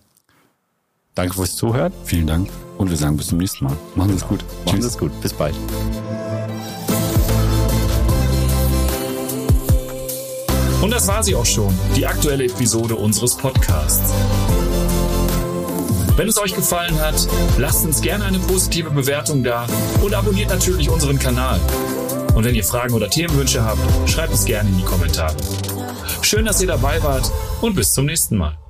danke 1.14 1.34
fürs 1.34 1.56
Zuhören. 1.56 1.92
Vielen 2.04 2.26
Dank 2.26 2.48
und 2.78 2.90
wir 2.90 2.96
sagen 2.96 3.16
bis 3.16 3.28
zum 3.28 3.38
nächsten 3.38 3.64
Mal. 3.64 3.76
Machen 3.94 4.10
Sie 4.10 4.16
es 4.16 4.26
gut. 4.26 4.44
Machen 4.66 4.82
Sie 4.82 4.88
es 4.88 4.98
gut. 4.98 5.18
Bis 5.20 5.32
bald. 5.32 5.54
Und 10.82 10.90
das 10.90 11.06
war 11.06 11.22
sie 11.22 11.36
auch 11.36 11.46
schon, 11.46 11.72
die 11.94 12.06
aktuelle 12.06 12.44
Episode 12.44 12.96
unseres 12.96 13.36
Podcasts. 13.36 14.12
Wenn 16.16 16.28
es 16.28 16.38
euch 16.38 16.54
gefallen 16.54 17.00
hat, 17.00 17.14
lasst 17.56 17.84
uns 17.84 18.00
gerne 18.02 18.24
eine 18.24 18.40
positive 18.40 18.90
Bewertung 18.90 19.44
da 19.44 19.66
und 20.02 20.12
abonniert 20.12 20.50
natürlich 20.50 20.90
unseren 20.90 21.20
Kanal. 21.20 21.60
Und 22.34 22.44
wenn 22.44 22.56
ihr 22.56 22.64
Fragen 22.64 22.94
oder 22.94 23.08
Themenwünsche 23.08 23.64
habt, 23.64 23.78
schreibt 24.10 24.34
es 24.34 24.44
gerne 24.44 24.70
in 24.70 24.76
die 24.76 24.84
Kommentare. 24.84 25.36
Schön, 26.20 26.44
dass 26.44 26.60
ihr 26.60 26.66
dabei 26.66 27.00
wart 27.02 27.30
und 27.60 27.76
bis 27.76 27.92
zum 27.92 28.06
nächsten 28.06 28.36
Mal. 28.36 28.61